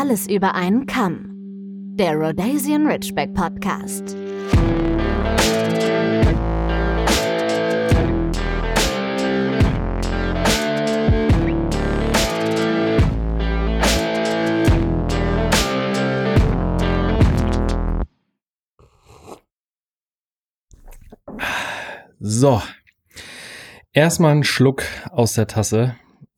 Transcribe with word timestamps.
Alles 0.00 0.26
über 0.26 0.54
einen 0.54 0.86
Kamm. 0.86 1.26
Der 1.98 2.14
Rhodesian 2.14 2.86
Ridgeback 2.86 3.34
Podcast. 3.34 4.16
So. 22.20 22.62
Erstmal 23.92 24.32
einen 24.32 24.44
Schluck 24.44 24.82
aus 25.10 25.34
der 25.34 25.46
Tasse. 25.46 25.96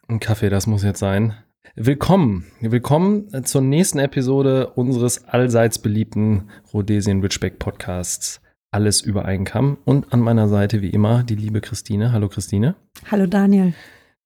Ein 0.09 0.19
Kaffee, 0.19 0.51
das 0.51 0.67
muss 0.67 0.83
jetzt 0.83 0.99
sein. 0.99 1.37
Willkommen. 1.75 2.45
Willkommen 2.61 3.45
zur 3.45 3.63
nächsten 3.63 3.99
Episode 3.99 4.69
unseres 4.75 5.25
allseits 5.25 5.79
beliebten 5.79 6.51
Rhodesian 6.75 7.23
Ridgeback 7.23 7.59
Podcasts. 7.59 8.43
Alles 8.71 9.01
über 9.01 9.25
einen 9.25 9.47
Kamm. 9.47 9.79
Und 9.87 10.13
an 10.13 10.21
meiner 10.21 10.49
Seite 10.49 10.83
wie 10.83 10.91
immer 10.91 11.23
die 11.23 11.35
liebe 11.35 11.63
Christine. 11.63 12.13
Hallo 12.13 12.29
Christine. 12.29 12.75
Hallo 13.11 13.27
Daniel. 13.27 13.73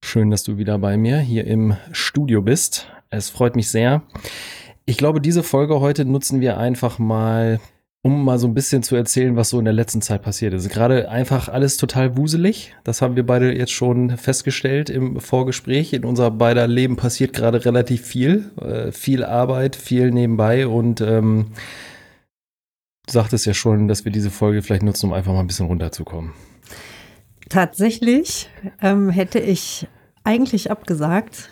Schön, 0.05 0.33
dass 0.33 0.43
du 0.43 0.59
wieder 0.59 0.77
bei 0.81 0.97
mir 0.97 1.19
hier 1.19 1.47
im 1.47 1.77
Studio 1.93 2.43
bist. 2.43 2.89
Es 3.11 3.31
freut 3.31 3.55
mich 3.55 3.71
sehr. 3.71 4.03
Ich 4.85 4.97
glaube, 4.97 5.21
diese 5.21 5.45
Folge 5.45 5.79
heute 5.79 6.05
nutzen 6.05 6.41
wir 6.41 6.59
einfach 6.59 6.99
mal 6.99 7.61
um 8.06 8.24
mal 8.24 8.38
so 8.38 8.46
ein 8.46 8.55
bisschen 8.55 8.84
zu 8.84 8.95
erzählen, 8.95 9.34
was 9.34 9.51
so 9.51 9.59
in 9.59 9.65
der 9.65 9.74
letzten 9.74 10.01
Zeit 10.01 10.23
passiert 10.23 10.55
ist. 10.55 10.69
Gerade 10.69 11.09
einfach 11.10 11.48
alles 11.48 11.77
total 11.77 12.16
wuselig. 12.16 12.73
Das 12.84 13.02
haben 13.02 13.16
wir 13.16 13.27
beide 13.27 13.52
jetzt 13.52 13.73
schon 13.73 14.16
festgestellt 14.16 14.91
im 14.91 15.19
Vorgespräch. 15.19 15.92
In 15.92 16.05
unser 16.05 16.30
beider 16.30 16.69
Leben 16.69 16.95
passiert 16.95 17.32
gerade 17.32 17.65
relativ 17.65 18.02
viel. 18.02 18.52
Äh, 18.60 18.93
viel 18.93 19.24
Arbeit, 19.24 19.74
viel 19.74 20.13
nebenbei 20.13 20.68
und 20.68 21.01
ähm, 21.01 21.46
du 23.07 23.13
sagtest 23.13 23.45
ja 23.45 23.54
schon, 23.54 23.88
dass 23.88 24.04
wir 24.04 24.13
diese 24.13 24.30
Folge 24.30 24.63
vielleicht 24.63 24.85
nutzen, 24.85 25.07
um 25.07 25.13
einfach 25.13 25.32
mal 25.32 25.41
ein 25.41 25.48
bisschen 25.48 25.66
runterzukommen. 25.66 26.30
Tatsächlich 27.48 28.48
ähm, 28.80 29.10
hätte 29.10 29.41
ich 29.41 29.88
eigentlich 30.23 30.70
abgesagt, 30.70 31.51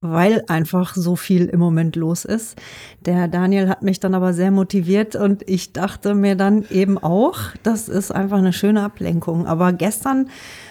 weil 0.00 0.44
einfach 0.48 0.94
so 0.94 1.16
viel 1.16 1.46
im 1.46 1.60
Moment 1.60 1.96
los 1.96 2.24
ist. 2.24 2.56
Der 3.00 3.28
Daniel 3.28 3.68
hat 3.68 3.82
mich 3.82 4.00
dann 4.00 4.14
aber 4.14 4.32
sehr 4.34 4.50
motiviert 4.50 5.16
und 5.16 5.48
ich 5.48 5.72
dachte 5.72 6.14
mir 6.14 6.36
dann 6.36 6.64
eben 6.70 6.98
auch, 6.98 7.38
das 7.62 7.88
ist 7.88 8.10
einfach 8.10 8.38
eine 8.38 8.52
schöne 8.52 8.82
Ablenkung. 8.82 9.46
Aber 9.46 9.72
gestern 9.72 10.28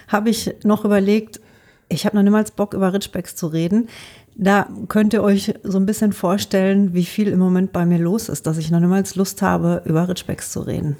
habe 0.07 0.29
ich 0.29 0.55
noch 0.63 0.85
überlegt, 0.85 1.41
ich 1.89 2.05
habe 2.05 2.15
noch 2.15 2.23
niemals 2.23 2.51
Bock 2.51 2.73
über 2.73 2.93
Ridgebacks 2.93 3.35
zu 3.35 3.47
reden. 3.47 3.89
Da 4.35 4.67
könnt 4.89 5.13
ihr 5.13 5.23
euch 5.23 5.53
so 5.63 5.77
ein 5.77 5.85
bisschen 5.85 6.11
vorstellen, 6.13 6.93
wie 6.93 7.05
viel 7.05 7.29
im 7.29 7.39
Moment 7.39 7.71
bei 7.71 7.85
mir 7.85 7.99
los 7.99 8.27
ist, 8.29 8.45
dass 8.47 8.57
ich 8.57 8.69
noch 8.69 8.79
niemals 8.79 9.15
Lust 9.15 9.41
habe, 9.41 9.81
über 9.85 10.07
Ridgebacks 10.07 10.51
zu 10.51 10.61
reden. 10.61 10.97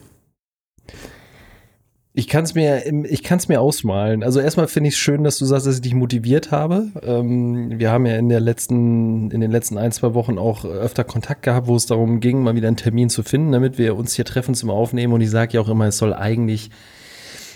Ich 2.17 2.29
kann 2.29 2.45
es 2.45 2.55
mir, 2.55 2.85
ich 3.03 3.23
kann 3.23 3.41
mir 3.49 3.59
ausmalen. 3.59 4.23
Also 4.23 4.39
erstmal 4.39 4.67
finde 4.69 4.87
ich 4.87 4.93
es 4.93 4.99
schön, 4.99 5.25
dass 5.25 5.37
du 5.37 5.43
sagst, 5.43 5.67
dass 5.67 5.75
ich 5.75 5.81
dich 5.81 5.93
motiviert 5.93 6.49
habe. 6.49 6.87
Ähm, 7.03 7.77
wir 7.77 7.91
haben 7.91 8.05
ja 8.05 8.15
in 8.15 8.29
der 8.29 8.39
letzten, 8.39 9.31
in 9.31 9.41
den 9.41 9.51
letzten 9.51 9.77
ein, 9.77 9.91
zwei 9.91 10.13
Wochen 10.13 10.37
auch 10.37 10.63
öfter 10.63 11.03
Kontakt 11.03 11.43
gehabt, 11.43 11.67
wo 11.67 11.75
es 11.75 11.87
darum 11.87 12.21
ging, 12.21 12.41
mal 12.41 12.55
wieder 12.55 12.69
einen 12.69 12.77
Termin 12.77 13.09
zu 13.09 13.21
finden, 13.21 13.51
damit 13.51 13.77
wir 13.77 13.97
uns 13.97 14.15
hier 14.15 14.23
treffen 14.23 14.55
zum 14.55 14.69
Aufnehmen. 14.69 15.11
Und 15.11 15.19
ich 15.19 15.29
sage 15.29 15.55
ja 15.55 15.61
auch 15.61 15.67
immer, 15.67 15.87
es 15.87 15.97
soll 15.97 16.13
eigentlich 16.13 16.69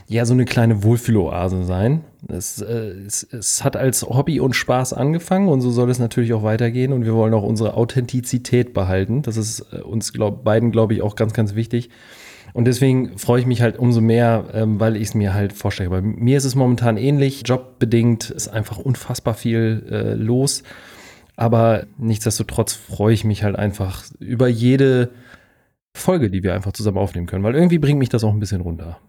ja 0.10 0.26
so 0.26 0.34
eine 0.34 0.44
kleine 0.44 0.84
Wohlfühloase 0.84 1.64
sein. 1.64 2.02
Es, 2.28 2.62
äh, 2.62 2.96
es, 3.08 3.23
es 3.32 3.64
hat 3.64 3.78
als 3.78 4.04
Hobby 4.04 4.42
und 4.42 4.58
Spaß 4.58 4.92
angefangen 4.92 5.48
und 5.48 5.62
so 5.62 5.72
soll 5.72 5.90
es 5.90 6.00
natürlich 6.00 6.34
auch 6.34 6.44
weitergehen. 6.44 6.92
Und 6.92 7.06
wir 7.06 7.14
wollen 7.14 7.34
auch 7.34 7.44
unsere 7.44 7.76
Authentizität 7.76 8.73
behalten. 8.73 9.22
Das 9.22 9.38
ist 9.38 9.66
äh, 9.72 9.78
uns 9.78 10.12
glaub, 10.12 10.44
beiden, 10.44 10.72
glaube 10.72 10.95
ich, 10.95 11.02
auch 11.02 11.16
ganz, 11.16 11.32
ganz 11.32 11.56
wichtig. 11.56 11.89
Und 12.54 12.65
deswegen 12.65 13.17
freue 13.17 13.42
ich 13.42 13.45
mich 13.45 13.61
halt 13.61 13.77
umso 13.77 14.02
mehr, 14.02 14.45
ähm, 14.54 14.80
weil 14.80 14.95
ich 14.95 15.10
es 15.10 15.14
mir 15.14 15.33
halt 15.33 15.54
vorstelle. 15.54 15.89
Bei 15.89 16.02
mir 16.02 16.37
ist 16.37 16.45
es 16.45 16.55
momentan 16.55 16.98
ähnlich. 16.98 17.43
Jobbedingt 17.45 18.30
ist 18.30 18.48
einfach 18.48 18.77
unfassbar 18.77 19.33
viel 19.33 19.86
äh, 19.89 20.14
los. 20.14 20.64
Aber 21.36 21.86
nichtsdestotrotz 21.98 22.73
freue 22.73 23.14
ich 23.14 23.23
mich 23.23 23.43
halt 23.43 23.55
einfach 23.55 24.04
über 24.20 24.48
jede 24.49 25.09
Folge, 25.95 26.30
die 26.30 26.43
wir 26.43 26.54
einfach 26.54 26.73
zusammen 26.73 26.98
aufnehmen 26.98 27.27
können, 27.27 27.43
weil 27.43 27.55
irgendwie 27.55 27.77
bringt 27.77 27.99
mich 27.99 28.09
das 28.09 28.23
auch 28.23 28.33
ein 28.33 28.39
bisschen 28.39 28.61
runter. 28.61 28.99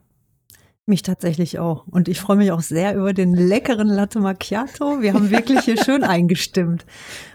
Mich 0.87 1.03
tatsächlich 1.03 1.59
auch. 1.59 1.87
Und 1.87 2.09
ich 2.09 2.21
freue 2.21 2.37
mich 2.37 2.53
auch 2.53 2.63
sehr 2.63 2.95
über 2.97 3.13
den 3.13 3.35
leckeren 3.35 3.89
Latte 3.89 4.19
Macchiato. 4.19 5.03
Wir 5.03 5.15
haben 5.15 5.31
wirklich 5.31 5.61
hier 5.61 5.77
schön 5.77 6.05
eingestimmt. 6.05 6.85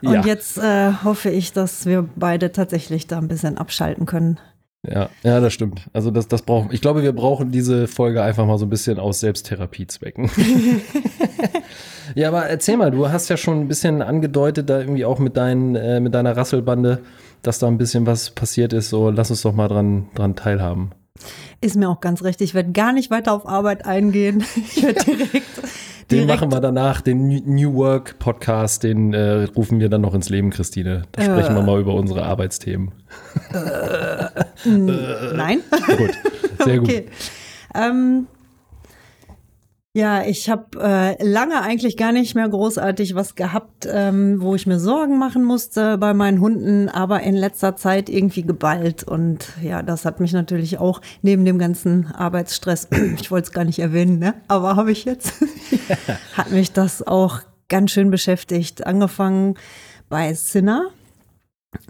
Und 0.02 0.14
ja. 0.14 0.26
jetzt 0.26 0.58
äh, 0.58 0.92
hoffe 1.04 1.30
ich, 1.30 1.54
dass 1.54 1.86
wir 1.86 2.10
beide 2.16 2.52
tatsächlich 2.52 3.08
da 3.08 3.18
ein 3.18 3.28
bisschen 3.28 3.58
abschalten 3.58 4.06
können. 4.06 4.40
Ja, 4.90 5.10
ja, 5.24 5.40
das 5.40 5.54
stimmt. 5.54 5.82
Also 5.94 6.12
das, 6.12 6.28
das 6.28 6.42
brauchen. 6.42 6.70
Ich 6.72 6.82
glaube, 6.82 7.04
wir 7.04 7.14
brauchen 7.14 7.52
diese 7.52 7.88
Folge 7.88 8.22
einfach 8.22 8.46
mal 8.46 8.58
so 8.58 8.66
ein 8.66 8.70
bisschen 8.70 9.00
aus 9.00 9.20
Selbsttherapiezwecken. 9.20 10.30
ja, 12.16 12.28
aber 12.28 12.44
erzähl 12.46 12.78
mal, 12.78 12.92
du 12.92 13.10
hast 13.10 13.30
ja 13.30 13.38
schon 13.38 13.62
ein 13.62 13.68
bisschen 13.68 14.02
angedeutet, 14.02 14.70
da 14.70 14.80
irgendwie 14.80 15.06
auch 15.06 15.20
mit, 15.20 15.38
dein, 15.38 15.76
äh, 15.76 16.00
mit 16.00 16.14
deiner 16.14 16.36
Rasselbande, 16.38 17.02
dass 17.42 17.60
da 17.60 17.68
ein 17.68 17.78
bisschen 17.78 18.06
was 18.06 18.32
passiert 18.32 18.74
ist. 18.74 18.90
So, 18.90 19.10
lass 19.10 19.30
uns 19.30 19.42
doch 19.42 19.54
mal 19.54 19.68
dran, 19.68 20.08
dran 20.16 20.36
teilhaben. 20.36 20.92
Ist 21.62 21.76
mir 21.76 21.90
auch 21.90 22.02
ganz 22.02 22.24
recht. 22.24 22.42
Ich 22.42 22.54
werde 22.54 22.72
gar 22.74 22.94
nicht 22.94 23.10
weiter 23.10 23.34
auf 23.34 23.48
Arbeit 23.48 23.86
eingehen. 23.86 24.44
Ich 24.56 24.84
werde 24.84 25.04
direkt 25.06 25.46
den 26.12 26.28
machen 26.28 26.52
wir 26.52 26.60
danach, 26.60 27.02
den 27.02 27.28
New 27.28 27.74
Work 27.74 28.20
Podcast, 28.20 28.84
den 28.84 29.14
äh, 29.14 29.46
rufen 29.56 29.80
wir 29.80 29.90
dann 29.90 30.02
noch 30.02 30.14
ins 30.14 30.30
Leben, 30.30 30.52
Christine. 30.52 31.04
Da 31.14 31.24
äh, 31.24 31.26
sprechen 31.26 31.56
wir 31.56 31.64
mal 31.64 31.80
über 31.80 31.96
unsere 31.96 32.24
Arbeitsthemen. 32.24 32.92
Äh, 33.52 34.45
nein. 34.64 35.62
Gut, 35.98 36.12
sehr 36.64 36.80
gut. 36.80 36.90
Okay. 36.90 37.06
Ähm, 37.74 38.28
ja, 39.96 40.26
ich 40.26 40.50
habe 40.50 40.78
äh, 40.82 41.24
lange 41.26 41.62
eigentlich 41.62 41.96
gar 41.96 42.12
nicht 42.12 42.36
mehr 42.36 42.50
großartig 42.50 43.16
was 43.16 43.36
gehabt, 43.36 43.88
ähm, 43.90 44.42
wo 44.42 44.54
ich 44.54 44.68
mir 44.68 44.78
Sorgen 44.78 45.18
machen 45.18 45.46
musste 45.46 45.98
bei 45.98 46.14
meinen 46.14 46.42
Hunden, 46.42 46.90
aber 46.90 47.22
in 47.22 47.34
letzter 47.34 47.78
Zeit 47.78 48.10
irgendwie 48.10 48.44
geballt. 48.44 49.06
Und 49.06 49.54
ja, 49.62 49.84
das 49.84 50.04
hat 50.04 50.20
mich 50.20 50.34
natürlich 50.34 50.80
auch 50.80 51.00
neben 51.22 51.46
dem 51.46 51.58
ganzen 51.58 52.08
Arbeitsstress, 52.08 52.90
ich 53.18 53.32
wollte 53.32 53.46
es 53.46 53.52
gar 53.54 53.64
nicht 53.64 53.80
erwähnen, 53.80 54.20
ne? 54.20 54.34
aber 54.50 54.76
habe 54.76 54.92
ich 54.92 55.06
jetzt, 55.06 55.32
hat 56.34 56.52
mich 56.52 56.74
das 56.74 57.02
auch 57.02 57.40
ganz 57.70 57.92
schön 57.92 58.12
beschäftigt. 58.12 58.86
Angefangen 58.86 59.56
bei 60.10 60.34
Sinner, 60.34 60.90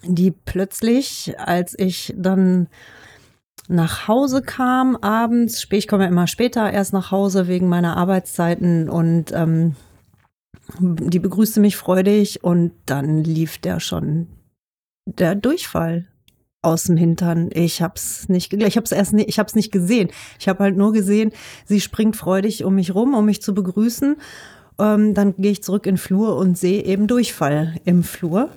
die 0.03 0.31
plötzlich, 0.31 1.35
als 1.37 1.77
ich 1.77 2.13
dann 2.17 2.67
nach 3.67 4.07
Hause 4.07 4.41
kam 4.41 4.95
abends. 4.97 5.67
Ich 5.71 5.87
komme 5.87 6.03
ja 6.03 6.09
immer 6.09 6.27
später 6.27 6.71
erst 6.71 6.93
nach 6.93 7.11
Hause 7.11 7.47
wegen 7.47 7.67
meiner 7.67 7.97
Arbeitszeiten 7.97 8.89
und 8.89 9.31
ähm, 9.31 9.75
die 10.79 11.19
begrüßte 11.19 11.59
mich 11.59 11.77
freudig 11.77 12.43
und 12.43 12.71
dann 12.85 13.23
lief 13.23 13.57
der 13.57 13.79
schon 13.79 14.27
der 15.05 15.35
Durchfall 15.35 16.07
aus 16.61 16.83
dem 16.83 16.97
Hintern. 16.97 17.49
Ich 17.53 17.81
hab's 17.81 18.27
nicht, 18.27 18.51
ich 18.53 18.77
hab's 18.77 18.91
erst 18.91 19.13
nicht, 19.13 19.29
ich 19.29 19.39
hab's 19.39 19.55
nicht 19.55 19.71
gesehen. 19.71 20.09
Ich 20.39 20.47
habe 20.47 20.63
halt 20.63 20.77
nur 20.77 20.93
gesehen, 20.93 21.31
sie 21.65 21.79
springt 21.79 22.15
freudig 22.15 22.63
um 22.63 22.75
mich 22.75 22.95
rum, 22.95 23.13
um 23.13 23.25
mich 23.25 23.41
zu 23.41 23.53
begrüßen. 23.53 24.17
Ähm, 24.79 25.13
dann 25.13 25.35
gehe 25.37 25.51
ich 25.51 25.63
zurück 25.63 25.85
in 25.85 25.93
den 25.93 25.99
Flur 25.99 26.35
und 26.35 26.57
sehe 26.57 26.83
eben 26.83 27.07
Durchfall 27.07 27.75
im 27.85 28.03
Flur 28.03 28.49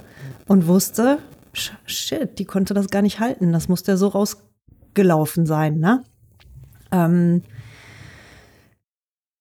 und 0.49 0.67
wusste, 0.67 1.19
shit, 1.53 2.39
die 2.39 2.45
konnte 2.45 2.75
das 2.75 2.89
gar 2.89 3.03
nicht 3.03 3.21
halten. 3.21 3.53
Das 3.53 3.69
musste 3.69 3.93
er 3.93 3.97
so 3.97 4.09
raus 4.09 4.39
gelaufen 4.95 5.47
sein, 5.47 5.79
ne? 5.79 6.03
Ähm, 6.91 7.43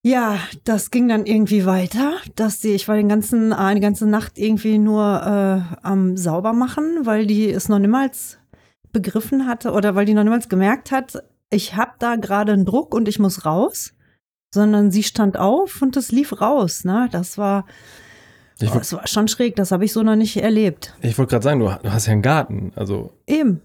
ja, 0.04 0.38
das 0.64 0.92
ging 0.92 1.08
dann 1.08 1.26
irgendwie 1.26 1.66
weiter, 1.66 2.14
dass 2.36 2.60
die, 2.60 2.70
ich 2.70 2.88
war 2.88 2.96
den 2.96 3.10
ganzen, 3.10 3.52
äh, 3.52 3.74
die 3.76 3.82
ganze 3.82 4.08
Nacht 4.08 4.38
irgendwie 4.38 4.78
nur 4.78 5.04
äh, 5.04 5.76
am 5.82 6.16
Saubermachen, 6.16 7.06
weil 7.06 7.26
die 7.26 7.50
es 7.50 7.68
noch 7.68 7.80
niemals 7.80 8.38
begriffen 8.94 9.48
hatte 9.48 9.72
oder 9.72 9.96
weil 9.96 10.06
die 10.06 10.14
noch 10.14 10.24
niemals 10.24 10.50
gemerkt 10.50 10.92
hat, 10.92 11.24
ich 11.50 11.76
habe 11.76 11.92
da 12.00 12.16
gerade 12.16 12.54
einen 12.54 12.66
Druck 12.66 12.94
und 12.94 13.08
ich 13.08 13.20
muss 13.20 13.46
raus, 13.46 13.94
sondern 14.54 14.92
sie 14.92 15.04
stand 15.04 15.38
auf 15.38 15.82
und 15.82 15.98
es 15.98 16.12
lief 16.12 16.42
raus. 16.42 16.84
Ne? 16.84 17.10
Das 17.12 17.38
war, 17.38 17.66
oh, 18.62 18.78
das 18.78 18.94
war 18.94 19.08
schon 19.08 19.28
schräg, 19.28 19.56
das 19.56 19.72
habe 19.72 19.86
ich 19.86 19.94
so 19.94 20.04
noch 20.04 20.16
nicht 20.16 20.38
erlebt. 20.38 20.96
Ich 21.02 21.18
wollte 21.18 21.32
gerade 21.32 21.44
sagen, 21.44 21.60
du 21.60 21.72
hast 21.72 22.08
ja 22.08 22.14
einen 22.14 22.22
Garten, 22.22 22.72
also. 22.76 23.12
Eben. 23.28 23.62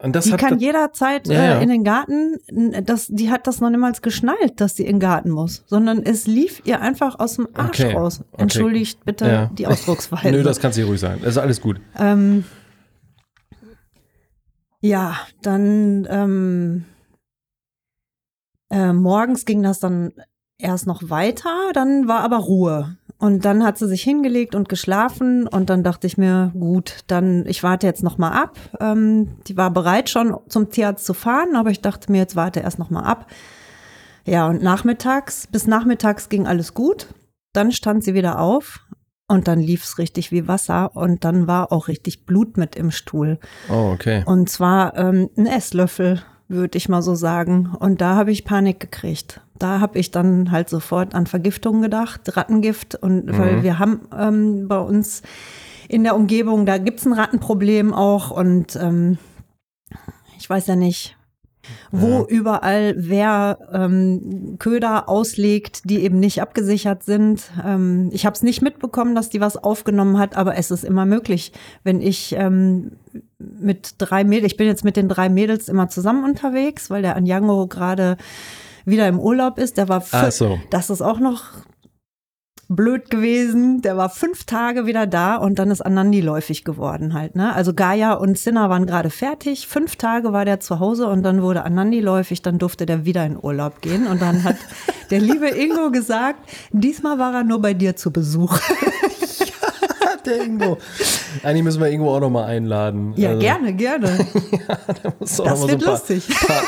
Und 0.00 0.14
das 0.14 0.26
die 0.26 0.32
kann 0.32 0.54
das, 0.54 0.62
jederzeit 0.62 1.26
ja, 1.26 1.44
ja. 1.44 1.58
Äh, 1.58 1.62
in 1.64 1.68
den 1.68 1.82
Garten, 1.82 2.38
das, 2.84 3.08
die 3.08 3.30
hat 3.30 3.48
das 3.48 3.60
noch 3.60 3.68
niemals 3.68 4.00
geschnallt, 4.00 4.60
dass 4.60 4.76
sie 4.76 4.84
in 4.84 4.96
den 4.96 5.00
Garten 5.00 5.30
muss, 5.30 5.64
sondern 5.66 6.04
es 6.04 6.28
lief 6.28 6.62
ihr 6.64 6.80
einfach 6.80 7.18
aus 7.18 7.34
dem 7.34 7.48
Arsch 7.54 7.80
okay. 7.80 7.94
raus. 7.94 8.22
Entschuldigt 8.36 8.98
okay. 8.98 9.04
bitte 9.06 9.26
ja. 9.26 9.46
die 9.46 9.66
Ausdrucksweise. 9.66 10.30
Nö, 10.30 10.44
das 10.44 10.60
kannst 10.60 10.78
du 10.78 10.84
ruhig 10.84 11.00
sagen. 11.00 11.20
Das 11.22 11.30
ist 11.30 11.38
alles 11.38 11.60
gut. 11.60 11.80
Ähm, 11.98 12.44
ja, 14.80 15.16
dann 15.42 16.06
ähm, 16.08 16.84
äh, 18.70 18.92
morgens 18.92 19.44
ging 19.46 19.64
das 19.64 19.80
dann 19.80 20.12
erst 20.58 20.86
noch 20.86 21.10
weiter, 21.10 21.72
dann 21.72 22.06
war 22.06 22.20
aber 22.20 22.36
Ruhe. 22.36 22.97
Und 23.18 23.44
dann 23.44 23.64
hat 23.64 23.78
sie 23.78 23.88
sich 23.88 24.02
hingelegt 24.02 24.54
und 24.54 24.68
geschlafen 24.68 25.48
und 25.48 25.70
dann 25.70 25.82
dachte 25.82 26.06
ich 26.06 26.16
mir, 26.18 26.52
gut, 26.54 26.98
dann 27.08 27.44
ich 27.46 27.64
warte 27.64 27.86
jetzt 27.86 28.04
noch 28.04 28.16
mal 28.16 28.30
ab. 28.30 28.56
Ähm, 28.80 29.38
die 29.48 29.56
war 29.56 29.72
bereit 29.72 30.08
schon 30.08 30.36
zum 30.48 30.70
Tierarzt 30.70 31.04
zu 31.04 31.14
fahren, 31.14 31.56
aber 31.56 31.70
ich 31.70 31.80
dachte 31.80 32.12
mir, 32.12 32.18
jetzt 32.18 32.36
warte 32.36 32.60
erst 32.60 32.78
noch 32.78 32.90
mal 32.90 33.02
ab. 33.02 33.26
Ja, 34.24 34.46
und 34.46 34.62
nachmittags, 34.62 35.48
bis 35.48 35.66
nachmittags 35.66 36.28
ging 36.28 36.46
alles 36.46 36.74
gut. 36.74 37.08
Dann 37.52 37.72
stand 37.72 38.04
sie 38.04 38.14
wieder 38.14 38.38
auf 38.38 38.86
und 39.26 39.48
dann 39.48 39.58
lief 39.58 39.82
es 39.82 39.98
richtig 39.98 40.30
wie 40.30 40.46
Wasser 40.46 40.94
und 40.94 41.24
dann 41.24 41.48
war 41.48 41.72
auch 41.72 41.88
richtig 41.88 42.24
Blut 42.24 42.56
mit 42.56 42.76
im 42.76 42.92
Stuhl. 42.92 43.40
Oh, 43.68 43.90
okay. 43.94 44.22
Und 44.26 44.48
zwar 44.48 44.96
ähm, 44.96 45.28
ein 45.36 45.46
Esslöffel, 45.46 46.22
würde 46.46 46.78
ich 46.78 46.88
mal 46.88 47.02
so 47.02 47.16
sagen. 47.16 47.74
Und 47.80 48.00
da 48.00 48.14
habe 48.14 48.30
ich 48.30 48.44
Panik 48.44 48.78
gekriegt. 48.78 49.40
Da 49.58 49.80
habe 49.80 49.98
ich 49.98 50.10
dann 50.10 50.50
halt 50.50 50.68
sofort 50.68 51.14
an 51.14 51.26
Vergiftung 51.26 51.82
gedacht, 51.82 52.36
Rattengift. 52.36 52.94
Und 52.94 53.26
Mhm. 53.26 53.38
weil 53.38 53.62
wir 53.62 53.78
haben 53.78 54.00
ähm, 54.16 54.68
bei 54.68 54.78
uns 54.78 55.22
in 55.88 56.04
der 56.04 56.14
Umgebung, 56.16 56.66
da 56.66 56.78
gibt's 56.78 57.06
ein 57.06 57.12
Rattenproblem 57.12 57.94
auch. 57.94 58.30
Und 58.30 58.76
ähm, 58.76 59.18
ich 60.38 60.48
weiß 60.48 60.66
ja 60.66 60.76
nicht, 60.76 61.16
wo 61.90 62.20
Ja. 62.20 62.24
überall 62.28 62.94
wer 62.96 63.58
ähm, 63.72 64.56
Köder 64.58 65.08
auslegt, 65.08 65.82
die 65.84 66.02
eben 66.02 66.18
nicht 66.20 66.40
abgesichert 66.40 67.02
sind. 67.02 67.50
Ähm, 67.64 68.08
ich 68.12 68.24
habe 68.24 68.34
es 68.34 68.42
nicht 68.42 68.62
mitbekommen, 68.62 69.14
dass 69.14 69.28
die 69.28 69.40
was 69.40 69.56
aufgenommen 69.56 70.18
hat, 70.18 70.36
aber 70.36 70.56
es 70.56 70.70
ist 70.70 70.84
immer 70.84 71.04
möglich, 71.04 71.52
wenn 71.84 72.00
ich 72.00 72.34
ähm, 72.38 72.92
mit 73.38 73.96
drei 73.98 74.24
Mädels, 74.24 74.52
ich 74.52 74.56
bin 74.56 74.66
jetzt 74.66 74.84
mit 74.84 74.96
den 74.96 75.08
drei 75.08 75.28
Mädels 75.28 75.68
immer 75.68 75.88
zusammen 75.88 76.24
unterwegs, 76.24 76.88
weil 76.90 77.02
der 77.02 77.16
Anjango 77.16 77.66
gerade 77.66 78.16
wieder 78.88 79.08
im 79.08 79.18
Urlaub 79.20 79.58
ist. 79.58 79.76
Der 79.76 79.88
war 79.88 80.02
Ach 80.10 80.24
fü- 80.24 80.30
so. 80.30 80.58
das 80.70 80.90
ist 80.90 81.02
auch 81.02 81.18
noch 81.20 81.44
blöd 82.70 83.08
gewesen. 83.10 83.80
Der 83.80 83.96
war 83.96 84.10
fünf 84.10 84.44
Tage 84.44 84.84
wieder 84.84 85.06
da 85.06 85.36
und 85.36 85.58
dann 85.58 85.70
ist 85.70 85.80
Anandi 85.80 86.20
läufig 86.20 86.64
geworden 86.64 87.14
halt. 87.14 87.34
Ne? 87.34 87.54
Also 87.54 87.72
Gaia 87.72 88.12
und 88.12 88.36
Sinna 88.36 88.68
waren 88.68 88.84
gerade 88.84 89.08
fertig. 89.08 89.66
Fünf 89.66 89.96
Tage 89.96 90.34
war 90.34 90.44
der 90.44 90.60
zu 90.60 90.78
Hause 90.78 91.06
und 91.06 91.22
dann 91.22 91.40
wurde 91.40 91.64
Anandi 91.64 92.00
läufig. 92.00 92.42
Dann 92.42 92.58
durfte 92.58 92.84
der 92.84 93.06
wieder 93.06 93.24
in 93.24 93.38
Urlaub 93.42 93.80
gehen 93.80 94.06
und 94.06 94.20
dann 94.20 94.44
hat 94.44 94.56
der 95.10 95.20
liebe 95.20 95.48
Ingo 95.48 95.90
gesagt, 95.90 96.40
diesmal 96.70 97.18
war 97.18 97.32
er 97.34 97.44
nur 97.44 97.62
bei 97.62 97.72
dir 97.72 97.96
zu 97.96 98.10
Besuch. 98.12 98.58
Der 100.28 100.44
Ingo. 100.44 100.78
Eigentlich 101.42 101.62
müssen 101.62 101.80
wir 101.80 101.88
Ingo 101.88 102.14
auch 102.14 102.20
noch 102.20 102.30
mal 102.30 102.44
einladen. 102.44 103.14
Ja, 103.16 103.30
Also, 103.30 103.40
gerne, 103.40 103.72
gerne. 103.72 104.08
auch 104.68 105.18
Das 105.20 105.38
wird 105.38 105.38
so 105.38 105.66
ein 105.66 105.78
paar, 105.80 105.92
lustig. 105.92 106.28
Paar, 106.28 106.62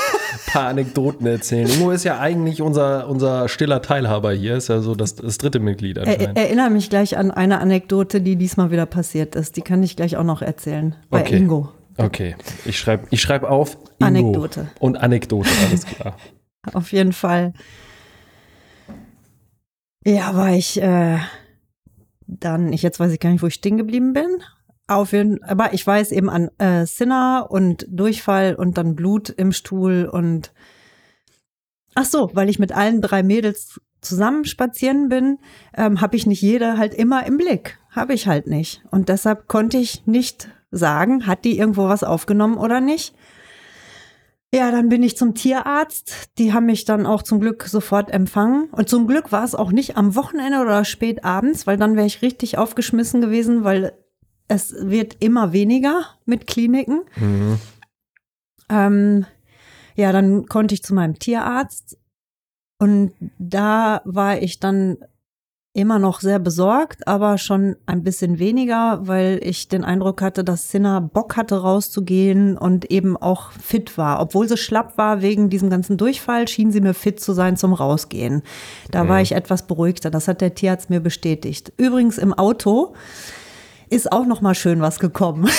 paar 0.47 0.69
Anekdoten 0.69 1.27
erzählen. 1.27 1.69
Ingo 1.69 1.91
ist 1.91 2.05
ja 2.05 2.19
eigentlich 2.19 2.62
unser, 2.62 3.09
unser 3.09 3.49
stiller 3.49 3.83
Teilhaber 3.83 4.33
hier. 4.33 4.57
Ist 4.57 4.69
ja 4.69 4.81
so 4.81 4.95
das, 4.95 5.17
das 5.17 5.39
dritte 5.39 5.61
Mitglied 5.61 5.99
Er, 5.99 6.37
erinnere 6.37 6.71
mich 6.71 6.89
gleich 6.91 7.17
an 7.19 7.31
eine 7.31 7.61
Anekdote, 7.61 8.21
die 8.21 8.37
diesmal 8.37 8.71
wieder 8.71 8.87
passiert 8.87 9.35
ist. 9.37 9.57
Die 9.57 9.62
kann 9.62 9.83
ich 9.83 9.97
gleich 9.97 10.17
auch 10.17 10.25
noch 10.25 10.43
erzählen. 10.43 10.97
Bei 11.11 11.21
Okay. 11.21 11.37
Ingo. 11.37 11.69
Okay, 11.97 12.35
ich 12.65 12.79
schreibe 12.79 13.07
ich 13.11 13.21
schreib 13.21 13.43
auf 13.43 13.75
Ingo. 13.75 14.07
Anekdote. 14.07 14.69
Und 14.79 14.97
Anekdote, 15.03 15.51
alles 15.69 15.85
klar. 15.85 16.17
Auf 16.73 16.93
jeden 16.93 17.12
Fall. 17.12 17.53
Ja, 20.07 20.35
war 20.35 20.51
ich 20.55 20.81
äh, 20.81 21.19
dann, 22.38 22.73
ich 22.73 22.82
jetzt 22.82 23.00
weiß 23.00 23.12
ich 23.12 23.21
gar 23.21 23.31
nicht, 23.31 23.43
wo 23.43 23.47
ich 23.47 23.55
stehen 23.55 23.77
geblieben 23.77 24.12
bin. 24.12 24.43
Auf 24.87 25.12
jeden, 25.12 25.43
aber 25.44 25.73
ich 25.73 25.87
weiß 25.87 26.11
eben 26.12 26.29
an 26.29 26.50
äh, 26.59 26.85
Sinner 26.85 27.47
und 27.49 27.87
Durchfall 27.88 28.55
und 28.55 28.77
dann 28.77 28.97
Blut 28.97 29.29
im 29.31 29.53
Stuhl 29.53 30.09
und 30.11 30.53
ach 31.94 32.05
so, 32.05 32.31
weil 32.35 32.49
ich 32.49 32.59
mit 32.59 32.73
allen 32.73 33.00
drei 33.00 33.23
Mädels 33.23 33.81
zusammen 34.00 34.44
spazieren 34.44 35.09
bin, 35.09 35.38
ähm, 35.77 36.00
habe 36.00 36.17
ich 36.17 36.27
nicht 36.27 36.43
jede 36.43 36.79
halt 36.79 36.94
immer 36.94 37.27
im 37.27 37.37
Blick. 37.37 37.79
Habe 37.91 38.15
ich 38.15 38.27
halt 38.27 38.47
nicht. 38.47 38.83
Und 38.91 39.09
deshalb 39.09 39.47
konnte 39.47 39.76
ich 39.76 40.06
nicht 40.06 40.49
sagen, 40.71 41.26
hat 41.26 41.44
die 41.44 41.59
irgendwo 41.59 41.88
was 41.88 42.05
aufgenommen 42.05 42.56
oder 42.56 42.81
nicht. 42.81 43.15
Ja, 44.52 44.73
dann 44.73 44.88
bin 44.88 45.02
ich 45.05 45.17
zum 45.17 45.35
Tierarzt. 45.35 46.31
Die 46.38 46.52
haben 46.52 46.67
mich 46.67 46.85
dann 46.85 47.06
auch 47.06 47.23
zum 47.23 47.41
Glück 47.41 47.64
sofort 47.64 48.11
empfangen. 48.11 48.69
Und 48.73 48.88
zum 48.88 49.06
Glück 49.06 49.31
war 49.31 49.44
es 49.44 49.55
auch 49.55 49.70
nicht 49.70 49.97
am 49.97 50.17
Wochenende 50.17 50.58
oder 50.58 50.85
spät 50.85 51.25
abends, 51.25 51.67
weil 51.67 51.76
dann 51.76 51.97
wäre 51.97 52.06
ich 52.06 52.23
richtig 52.23 52.58
aufgeschmissen 52.58 53.20
gewesen, 53.20 53.62
weil 53.62 53.93
es 54.49 54.75
wird 54.75 55.17
immer 55.20 55.52
weniger 55.52 56.06
mit 56.25 56.49
Kliniken. 56.49 57.02
Mhm. 57.17 57.58
Ähm, 58.69 59.26
ja, 59.94 60.11
dann 60.11 60.47
konnte 60.47 60.75
ich 60.75 60.82
zu 60.82 60.94
meinem 60.94 61.19
Tierarzt 61.19 61.97
und 62.81 63.12
da 63.38 64.00
war 64.05 64.41
ich 64.43 64.58
dann 64.58 64.99
immer 65.72 66.00
noch 66.00 66.20
sehr 66.20 66.40
besorgt, 66.40 67.06
aber 67.06 67.38
schon 67.38 67.76
ein 67.87 68.02
bisschen 68.02 68.40
weniger, 68.40 69.06
weil 69.06 69.38
ich 69.43 69.69
den 69.69 69.84
Eindruck 69.84 70.20
hatte, 70.20 70.43
dass 70.43 70.70
Sinna 70.70 70.99
Bock 70.99 71.37
hatte 71.37 71.61
rauszugehen 71.62 72.58
und 72.58 72.90
eben 72.90 73.17
auch 73.17 73.52
fit 73.52 73.96
war. 73.96 74.20
Obwohl 74.20 74.49
sie 74.49 74.56
schlapp 74.56 74.99
war 74.99 75.22
wegen 75.22 75.49
diesem 75.49 75.70
ganzen 75.70 75.96
Durchfall, 75.96 76.49
schien 76.49 76.72
sie 76.72 76.81
mir 76.81 76.94
fit 76.94 77.20
zu 77.20 77.32
sein 77.32 77.56
zum 77.56 77.72
Rausgehen. 77.72 78.43
Da 78.90 79.08
war 79.08 79.20
ich 79.20 79.32
etwas 79.32 79.67
beruhigter. 79.69 80.11
Das 80.11 80.26
hat 80.26 80.40
der 80.40 80.55
Tierarzt 80.55 80.90
mir 80.90 81.00
bestätigt. 81.00 81.73
Übrigens 81.76 82.19
im 82.19 82.34
Auto 82.34 82.94
ist 83.90 84.11
auch 84.11 84.26
noch 84.26 84.40
mal 84.40 84.55
schön 84.55 84.81
was 84.81 84.99
gekommen. 84.99 85.49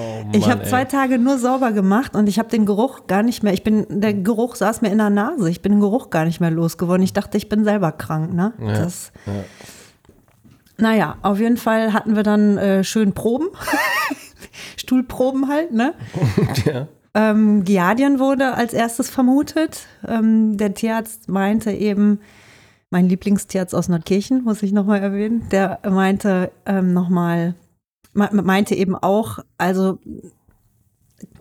Oh, 0.00 0.24
Ich 0.32 0.48
habe 0.50 0.62
zwei. 0.64 0.84
Tage 0.84 1.18
nur 1.18 1.38
sauber 1.38 1.72
gemacht 1.72 2.14
und 2.16 2.28
ich 2.28 2.38
habe 2.38 2.48
den 2.48 2.64
Geruch 2.66 3.06
gar 3.06 3.22
nicht 3.22 3.42
mehr. 3.42 3.52
Ich 3.52 3.62
bin, 3.62 3.86
der 3.88 4.14
Geruch 4.14 4.56
saß 4.56 4.80
mir 4.82 4.90
in 4.90 4.98
der 4.98 5.10
Nase. 5.10 5.50
Ich 5.50 5.62
bin 5.62 5.72
den 5.72 5.80
Geruch 5.80 6.10
gar 6.10 6.24
nicht 6.24 6.40
mehr 6.40 6.50
losgeworden. 6.50 7.02
Ich 7.02 7.12
dachte, 7.12 7.36
ich 7.36 7.48
bin 7.48 7.64
selber 7.64 7.92
krank. 7.92 8.32
Ne? 8.32 8.52
Ja, 8.60 8.72
Das, 8.72 9.12
ja. 9.26 9.32
naja, 10.78 11.16
auf 11.22 11.38
jeden 11.38 11.56
Fall 11.56 11.92
hatten 11.92 12.16
wir 12.16 12.22
dann 12.22 12.56
äh, 12.58 12.84
schön 12.84 13.12
Proben. 13.12 13.48
Stuhlproben 14.76 15.48
halt, 15.48 15.72
ne? 15.72 15.94
ja. 16.64 16.88
Ähm, 17.12 17.64
Giardien 17.64 18.18
wurde 18.18 18.54
als 18.54 18.72
erstes 18.72 19.10
vermutet. 19.10 19.86
Ähm, 20.06 20.56
der 20.56 20.74
Tierarzt 20.74 21.28
meinte 21.28 21.72
eben, 21.72 22.20
mein 22.90 23.08
Lieblingstierarzt 23.08 23.74
aus 23.74 23.88
Nordkirchen, 23.88 24.42
muss 24.44 24.62
ich 24.62 24.72
nochmal 24.72 25.00
erwähnen, 25.00 25.46
der 25.50 25.78
meinte 25.88 26.50
ähm, 26.66 26.92
nochmal, 26.92 27.54
meinte 28.12 28.74
eben 28.74 28.96
auch, 28.96 29.38
also 29.58 29.98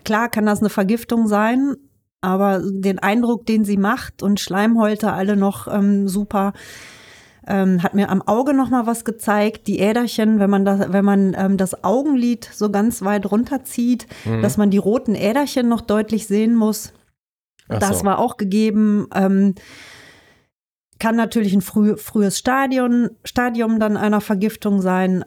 klar 0.03 0.29
kann 0.29 0.45
das 0.45 0.59
eine 0.59 0.69
Vergiftung 0.69 1.27
sein, 1.27 1.75
aber 2.21 2.61
den 2.63 2.99
Eindruck, 2.99 3.45
den 3.45 3.63
sie 3.63 3.77
macht 3.77 4.23
und 4.23 4.39
Schleimhäute 4.39 5.13
alle 5.13 5.35
noch 5.37 5.67
ähm, 5.67 6.07
super, 6.07 6.53
ähm, 7.47 7.81
hat 7.81 7.95
mir 7.95 8.09
am 8.09 8.21
Auge 8.21 8.53
noch 8.53 8.69
mal 8.69 8.85
was 8.85 9.05
gezeigt. 9.05 9.67
Die 9.67 9.79
Äderchen, 9.79 10.39
wenn 10.39 10.49
man 10.49 10.65
das, 10.65 10.91
wenn 10.91 11.05
man 11.05 11.35
ähm, 11.37 11.57
das 11.57 11.83
Augenlid 11.83 12.49
so 12.53 12.69
ganz 12.69 13.01
weit 13.01 13.31
runterzieht, 13.31 14.07
dass 14.41 14.57
man 14.57 14.69
die 14.69 14.77
roten 14.77 15.15
Äderchen 15.15 15.67
noch 15.67 15.81
deutlich 15.81 16.27
sehen 16.27 16.55
muss. 16.55 16.93
Ach 17.69 17.79
Das 17.79 17.99
so. 17.99 18.05
war 18.05 18.19
auch 18.19 18.37
gegeben. 18.37 19.07
Ähm, 19.15 19.55
kann 20.99 21.15
natürlich 21.15 21.53
ein 21.53 21.61
früh, 21.61 21.95
frühes 21.95 22.37
Stadion, 22.37 23.09
Stadium 23.23 23.79
dann 23.79 23.95
einer 23.95 24.21
Vergiftung 24.21 24.81
sein. 24.81 25.23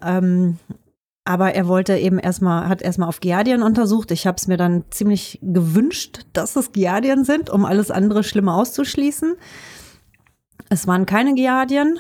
Aber 1.25 1.55
er 1.55 1.69
wollte 1.69 1.97
eben 1.97 2.19
erstmal, 2.19 2.69
hat 2.69 2.83
erstmal 2.83 3.09
auf 3.09 3.21
Giardien 3.21 3.63
untersucht. 3.63 4.11
Ich 4.11 4.27
habe 4.27 4.37
es 4.37 4.49
mir 4.49 4.57
dann 4.57 4.85
ziemlich 4.91 5.39
gewünscht, 5.41 6.27
dass 6.33 6.57
es 6.57 6.73
Giardien 6.73 7.25
sind, 7.25 7.49
um 7.49 7.65
alles 7.65 7.91
andere 7.93 8.25
Schlimme 8.25 8.55
auszuschließen. 8.55 9.35
Es 10.69 10.87
waren 10.87 11.07
keine 11.07 11.35
Giardien 11.35 11.99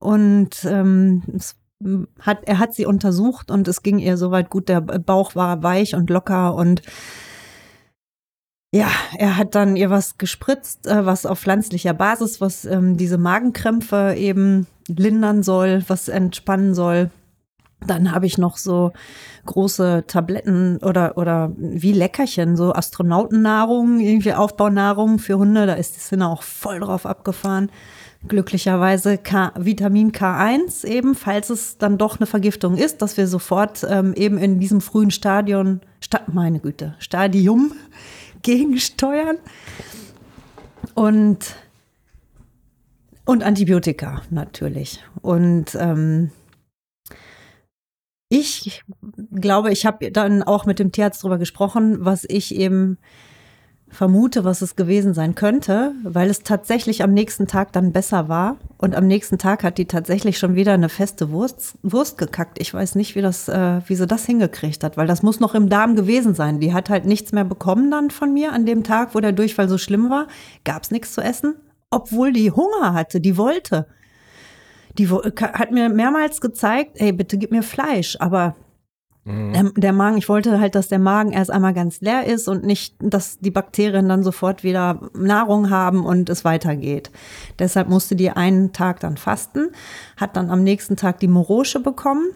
und 0.00 0.64
ähm, 0.64 1.22
es 1.36 1.56
hat, 2.20 2.40
er 2.44 2.58
hat 2.58 2.74
sie 2.74 2.86
untersucht 2.86 3.50
und 3.50 3.68
es 3.68 3.82
ging 3.82 3.98
ihr 3.98 4.16
soweit 4.16 4.50
gut. 4.50 4.68
Der 4.68 4.80
Bauch 4.80 5.34
war 5.36 5.62
weich 5.62 5.94
und 5.94 6.10
locker 6.10 6.54
und 6.54 6.82
ja, 8.74 8.88
er 9.16 9.36
hat 9.36 9.54
dann 9.54 9.76
ihr 9.76 9.88
was 9.88 10.18
gespritzt, 10.18 10.86
äh, 10.86 11.06
was 11.06 11.24
auf 11.24 11.38
pflanzlicher 11.40 11.94
Basis, 11.94 12.40
was 12.40 12.64
ähm, 12.64 12.96
diese 12.96 13.16
Magenkrämpfe 13.16 14.14
eben 14.16 14.66
lindern 14.88 15.42
soll, 15.42 15.84
was 15.88 16.08
entspannen 16.08 16.74
soll. 16.74 17.10
Dann 17.86 18.12
habe 18.12 18.26
ich 18.26 18.38
noch 18.38 18.56
so 18.56 18.92
große 19.46 20.04
Tabletten 20.06 20.78
oder, 20.78 21.16
oder 21.16 21.52
wie 21.56 21.92
Leckerchen, 21.92 22.56
so 22.56 22.72
Astronautennahrung, 22.74 24.00
irgendwie 24.00 24.34
Aufbaunahrung 24.34 25.18
für 25.18 25.38
Hunde. 25.38 25.66
Da 25.66 25.74
ist 25.74 25.96
die 25.96 26.00
Sinne 26.00 26.28
auch 26.28 26.42
voll 26.42 26.80
drauf 26.80 27.06
abgefahren. 27.06 27.70
Glücklicherweise 28.26 29.16
K, 29.16 29.52
Vitamin 29.56 30.10
K1 30.10 30.84
eben, 30.84 31.14
falls 31.14 31.50
es 31.50 31.78
dann 31.78 31.98
doch 31.98 32.18
eine 32.18 32.26
Vergiftung 32.26 32.76
ist, 32.76 33.00
dass 33.00 33.16
wir 33.16 33.28
sofort 33.28 33.86
ähm, 33.88 34.12
eben 34.14 34.38
in 34.38 34.58
diesem 34.58 34.80
frühen 34.80 35.12
Stadion, 35.12 35.80
Sta 36.00 36.22
meine 36.26 36.58
Güte, 36.58 36.96
Stadium 36.98 37.72
gegensteuern. 38.42 39.38
Und, 40.94 41.54
und 43.24 43.44
Antibiotika 43.44 44.22
natürlich. 44.30 45.04
Und 45.22 45.76
ähm, 45.78 46.32
ich 48.28 48.82
glaube, 49.32 49.72
ich 49.72 49.86
habe 49.86 50.10
dann 50.10 50.42
auch 50.42 50.66
mit 50.66 50.78
dem 50.78 50.92
Tierarzt 50.92 51.22
drüber 51.22 51.38
gesprochen, 51.38 52.04
was 52.04 52.24
ich 52.28 52.54
eben 52.54 52.98
vermute, 53.90 54.44
was 54.44 54.60
es 54.62 54.76
gewesen 54.76 55.14
sein 55.14 55.34
könnte, 55.34 55.92
weil 56.02 56.28
es 56.28 56.42
tatsächlich 56.42 57.02
am 57.02 57.12
nächsten 57.12 57.46
Tag 57.46 57.72
dann 57.72 57.92
besser 57.92 58.28
war. 58.28 58.56
Und 58.76 58.94
am 58.94 59.06
nächsten 59.06 59.38
Tag 59.38 59.64
hat 59.64 59.78
die 59.78 59.86
tatsächlich 59.86 60.38
schon 60.38 60.54
wieder 60.54 60.74
eine 60.74 60.88
feste 60.88 61.30
Wurst, 61.30 61.78
Wurst 61.82 62.18
gekackt. 62.18 62.60
Ich 62.60 62.72
weiß 62.72 62.94
nicht, 62.96 63.14
wie, 63.14 63.22
das, 63.22 63.48
äh, 63.48 63.80
wie 63.86 63.94
sie 63.94 64.06
das 64.06 64.26
hingekriegt 64.26 64.84
hat, 64.84 64.96
weil 64.96 65.06
das 65.06 65.22
muss 65.22 65.40
noch 65.40 65.54
im 65.54 65.68
Darm 65.68 65.96
gewesen 65.96 66.34
sein. 66.34 66.60
Die 66.60 66.74
hat 66.74 66.90
halt 66.90 67.06
nichts 67.06 67.32
mehr 67.32 67.44
bekommen 67.44 67.90
dann 67.90 68.10
von 68.10 68.32
mir 68.32 68.52
an 68.52 68.66
dem 68.66 68.84
Tag, 68.84 69.14
wo 69.14 69.20
der 69.20 69.32
Durchfall 69.32 69.68
so 69.68 69.78
schlimm 69.78 70.10
war. 70.10 70.26
Gab 70.64 70.82
es 70.82 70.90
nichts 70.90 71.14
zu 71.14 71.22
essen, 71.22 71.54
obwohl 71.90 72.32
die 72.32 72.50
Hunger 72.50 72.92
hatte, 72.92 73.20
die 73.20 73.36
wollte. 73.36 73.86
Die 74.98 75.08
hat 75.08 75.70
mir 75.70 75.88
mehrmals 75.88 76.40
gezeigt, 76.40 76.92
ey, 76.96 77.12
bitte 77.12 77.38
gib 77.38 77.50
mir 77.52 77.62
Fleisch, 77.62 78.16
aber 78.20 78.56
Mhm. 79.28 79.52
Der, 79.52 79.62
der, 79.76 79.92
Magen, 79.92 80.16
ich 80.16 80.28
wollte 80.30 80.58
halt, 80.58 80.74
dass 80.74 80.88
der 80.88 80.98
Magen 80.98 81.32
erst 81.32 81.50
einmal 81.50 81.74
ganz 81.74 82.00
leer 82.00 82.24
ist 82.24 82.48
und 82.48 82.64
nicht, 82.64 82.94
dass 82.98 83.38
die 83.38 83.50
Bakterien 83.50 84.08
dann 84.08 84.22
sofort 84.22 84.64
wieder 84.64 85.10
Nahrung 85.12 85.68
haben 85.68 86.06
und 86.06 86.30
es 86.30 86.46
weitergeht. 86.46 87.10
Deshalb 87.58 87.90
musste 87.90 88.16
die 88.16 88.30
einen 88.30 88.72
Tag 88.72 89.00
dann 89.00 89.18
fasten, 89.18 89.68
hat 90.16 90.36
dann 90.36 90.50
am 90.50 90.62
nächsten 90.62 90.96
Tag 90.96 91.20
die 91.20 91.28
Morosche 91.28 91.80
bekommen. 91.80 92.30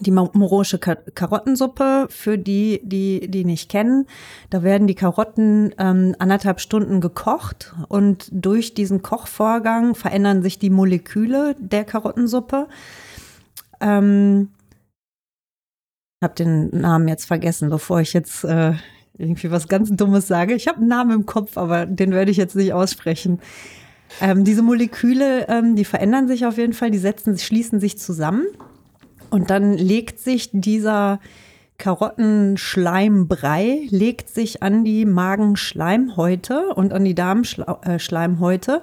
Die 0.00 0.10
morosche 0.10 0.78
Karottensuppe, 0.78 2.08
für 2.10 2.36
die, 2.36 2.82
die 2.84 3.30
die 3.30 3.46
nicht 3.46 3.70
kennen, 3.70 4.06
da 4.50 4.62
werden 4.62 4.86
die 4.86 4.94
Karotten 4.94 5.74
ähm, 5.78 6.14
anderthalb 6.18 6.60
Stunden 6.60 7.00
gekocht 7.00 7.74
und 7.88 8.28
durch 8.30 8.74
diesen 8.74 9.00
Kochvorgang 9.00 9.94
verändern 9.94 10.42
sich 10.42 10.58
die 10.58 10.68
Moleküle 10.68 11.56
der 11.58 11.84
Karottensuppe. 11.84 12.68
Ähm, 13.80 14.50
habe 16.22 16.34
den 16.34 16.68
Namen 16.78 17.08
jetzt 17.08 17.24
vergessen, 17.24 17.70
bevor 17.70 18.00
ich 18.00 18.12
jetzt 18.12 18.44
äh, 18.44 18.74
irgendwie 19.16 19.50
was 19.50 19.66
ganz 19.66 19.90
Dummes 19.90 20.26
sage. 20.26 20.54
Ich 20.54 20.68
habe 20.68 20.78
einen 20.78 20.88
Namen 20.88 21.12
im 21.12 21.26
Kopf, 21.26 21.56
aber 21.56 21.86
den 21.86 22.12
werde 22.12 22.30
ich 22.30 22.36
jetzt 22.36 22.56
nicht 22.56 22.74
aussprechen. 22.74 23.40
Ähm, 24.20 24.44
diese 24.44 24.62
Moleküle, 24.62 25.48
ähm, 25.48 25.74
die 25.74 25.86
verändern 25.86 26.28
sich 26.28 26.44
auf 26.44 26.58
jeden 26.58 26.74
Fall, 26.74 26.90
die 26.90 26.98
setzen, 26.98 27.38
schließen 27.38 27.80
sich 27.80 27.98
zusammen 27.98 28.46
und 29.30 29.50
dann 29.50 29.74
legt 29.74 30.18
sich 30.18 30.50
dieser 30.52 31.20
Karottenschleimbrei 31.78 33.86
legt 33.90 34.30
sich 34.30 34.62
an 34.62 34.84
die 34.84 35.04
Magenschleimhäute 35.04 36.74
und 36.74 36.92
an 36.92 37.04
die 37.04 37.14
Darmschleimhäute, 37.14 38.82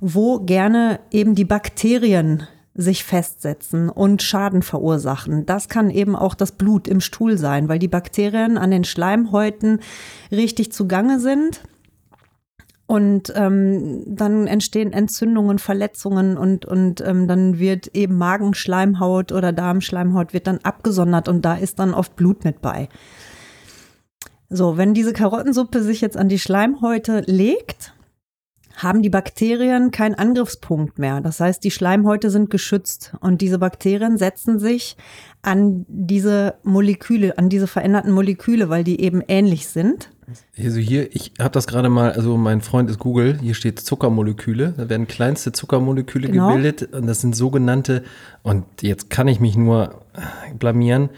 wo 0.00 0.38
gerne 0.40 1.00
eben 1.10 1.34
die 1.34 1.44
Bakterien 1.44 2.44
sich 2.74 3.02
festsetzen 3.02 3.88
und 3.88 4.22
Schaden 4.22 4.62
verursachen. 4.62 5.46
Das 5.46 5.68
kann 5.68 5.90
eben 5.90 6.14
auch 6.14 6.36
das 6.36 6.52
Blut 6.52 6.86
im 6.86 7.00
Stuhl 7.00 7.36
sein, 7.36 7.68
weil 7.68 7.80
die 7.80 7.88
Bakterien 7.88 8.56
an 8.56 8.70
den 8.70 8.84
Schleimhäuten 8.84 9.80
richtig 10.30 10.72
zugange 10.72 11.18
sind. 11.18 11.62
Und 12.88 13.30
ähm, 13.36 14.02
dann 14.06 14.46
entstehen 14.46 14.94
Entzündungen, 14.94 15.58
Verletzungen 15.58 16.38
und, 16.38 16.64
und 16.64 17.02
ähm, 17.02 17.28
dann 17.28 17.58
wird 17.58 17.88
eben 17.88 18.16
Magenschleimhaut 18.16 19.30
oder 19.30 19.52
Darmschleimhaut 19.52 20.32
wird 20.32 20.46
dann 20.46 20.60
abgesondert 20.62 21.28
und 21.28 21.42
da 21.44 21.54
ist 21.54 21.78
dann 21.78 21.92
oft 21.92 22.16
Blut 22.16 22.44
mit 22.44 22.62
bei. 22.62 22.88
So, 24.48 24.78
wenn 24.78 24.94
diese 24.94 25.12
Karottensuppe 25.12 25.82
sich 25.82 26.00
jetzt 26.00 26.16
an 26.16 26.30
die 26.30 26.38
Schleimhäute 26.38 27.24
legt, 27.26 27.92
haben 28.74 29.02
die 29.02 29.10
Bakterien 29.10 29.90
keinen 29.90 30.14
Angriffspunkt 30.14 30.98
mehr. 30.98 31.20
Das 31.20 31.40
heißt, 31.40 31.62
die 31.64 31.70
Schleimhäute 31.70 32.30
sind 32.30 32.48
geschützt 32.48 33.12
und 33.20 33.42
diese 33.42 33.58
Bakterien 33.58 34.16
setzen 34.16 34.58
sich 34.58 34.96
an 35.42 35.84
diese 35.88 36.54
Moleküle, 36.62 37.36
an 37.36 37.50
diese 37.50 37.66
veränderten 37.66 38.12
Moleküle, 38.12 38.70
weil 38.70 38.84
die 38.84 39.02
eben 39.02 39.22
ähnlich 39.28 39.68
sind. 39.68 40.08
Also 40.58 40.78
hier, 40.78 41.14
ich 41.14 41.32
habe 41.38 41.50
das 41.50 41.66
gerade 41.66 41.88
mal, 41.88 42.12
also 42.12 42.36
mein 42.36 42.60
Freund 42.60 42.90
ist 42.90 42.98
Google, 42.98 43.38
hier 43.40 43.54
steht 43.54 43.80
Zuckermoleküle, 43.80 44.74
da 44.76 44.88
werden 44.88 45.06
kleinste 45.06 45.52
Zuckermoleküle 45.52 46.28
genau. 46.28 46.48
gebildet 46.48 46.92
und 46.94 47.06
das 47.06 47.20
sind 47.20 47.34
sogenannte, 47.34 48.04
und 48.42 48.64
jetzt 48.82 49.08
kann 49.10 49.28
ich 49.28 49.40
mich 49.40 49.56
nur 49.56 50.02
blamieren, 50.58 51.10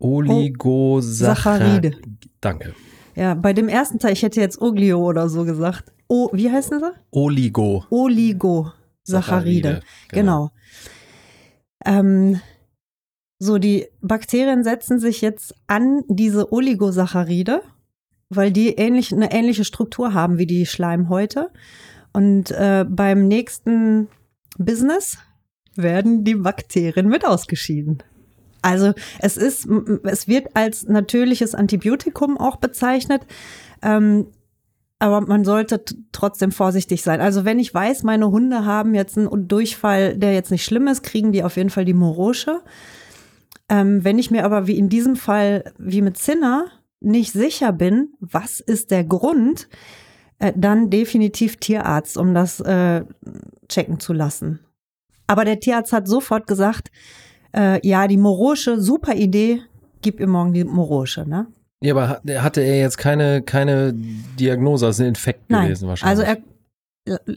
Oligosaccharide. 0.00 1.92
Danke. 2.40 2.74
Ja, 3.14 3.34
bei 3.34 3.52
dem 3.52 3.68
ersten 3.68 3.98
Teil, 3.98 4.12
ich 4.12 4.22
hätte 4.22 4.40
jetzt 4.40 4.60
Oglio 4.60 5.04
oder 5.04 5.28
so 5.28 5.44
gesagt. 5.44 5.92
O, 6.08 6.30
wie 6.32 6.50
heißen 6.50 6.78
sie? 6.78 6.92
Oligo. 7.10 7.84
Oligosaccharide. 7.90 9.82
Genau. 10.10 10.50
genau. 11.84 12.00
Ähm, 12.00 12.40
so, 13.40 13.58
die 13.58 13.86
Bakterien 14.00 14.64
setzen 14.64 14.98
sich 15.00 15.20
jetzt 15.20 15.54
an 15.66 16.02
diese 16.08 16.52
Oligosaccharide, 16.52 17.62
weil 18.30 18.52
die 18.52 18.74
ähnlich, 18.74 19.12
eine 19.12 19.32
ähnliche 19.32 19.64
Struktur 19.64 20.14
haben 20.14 20.38
wie 20.38 20.46
die 20.46 20.66
Schleimhäute. 20.66 21.50
Und 22.12 22.50
äh, 22.50 22.84
beim 22.88 23.28
nächsten 23.28 24.08
Business 24.58 25.18
werden 25.76 26.24
die 26.24 26.34
Bakterien 26.34 27.08
mit 27.08 27.24
ausgeschieden. 27.24 28.02
Also 28.62 28.92
es 29.20 29.36
ist, 29.36 29.68
es 30.02 30.26
wird 30.26 30.56
als 30.56 30.88
natürliches 30.88 31.54
Antibiotikum 31.54 32.36
auch 32.36 32.56
bezeichnet. 32.56 33.22
Ähm, 33.82 34.26
aber 34.98 35.20
man 35.20 35.44
sollte 35.44 35.84
trotzdem 36.10 36.50
vorsichtig 36.50 37.02
sein. 37.02 37.20
Also 37.20 37.44
wenn 37.44 37.60
ich 37.60 37.72
weiß, 37.72 38.02
meine 38.02 38.30
Hunde 38.30 38.64
haben 38.64 38.94
jetzt 38.94 39.16
einen 39.16 39.46
Durchfall, 39.46 40.16
der 40.16 40.34
jetzt 40.34 40.50
nicht 40.50 40.64
schlimm 40.64 40.88
ist, 40.88 41.04
kriegen 41.04 41.30
die 41.30 41.44
auf 41.44 41.56
jeden 41.56 41.70
Fall 41.70 41.84
die 41.84 41.94
Morosche. 41.94 42.62
Ähm, 43.68 44.02
wenn 44.02 44.18
ich 44.18 44.32
mir 44.32 44.44
aber 44.44 44.66
wie 44.66 44.76
in 44.76 44.88
diesem 44.88 45.14
Fall, 45.14 45.72
wie 45.78 46.02
mit 46.02 46.16
Zinner, 46.16 46.66
nicht 47.00 47.32
sicher 47.32 47.72
bin, 47.72 48.08
was 48.20 48.60
ist 48.60 48.90
der 48.90 49.04
Grund, 49.04 49.68
äh, 50.38 50.52
dann 50.56 50.90
definitiv 50.90 51.56
Tierarzt, 51.56 52.16
um 52.16 52.34
das 52.34 52.60
äh, 52.60 53.04
checken 53.68 54.00
zu 54.00 54.12
lassen. 54.12 54.60
Aber 55.26 55.44
der 55.44 55.60
Tierarzt 55.60 55.92
hat 55.92 56.08
sofort 56.08 56.46
gesagt, 56.46 56.90
äh, 57.54 57.86
ja, 57.86 58.06
die 58.08 58.16
Morosche, 58.16 58.80
super 58.80 59.14
Idee, 59.14 59.62
gib 60.02 60.20
ihr 60.20 60.28
morgen 60.28 60.52
die 60.52 60.64
Morosche, 60.64 61.28
ne? 61.28 61.46
Ja, 61.80 61.94
aber 61.94 62.20
hatte 62.42 62.60
er 62.60 62.80
jetzt 62.80 62.98
keine, 62.98 63.42
keine 63.42 63.92
Diagnose, 63.94 64.86
also 64.86 65.02
ein 65.04 65.10
Infekt 65.10 65.48
Nein. 65.48 65.66
gewesen 65.66 65.88
wahrscheinlich? 65.88 66.26
Also 66.26 66.40
er, 66.40 66.42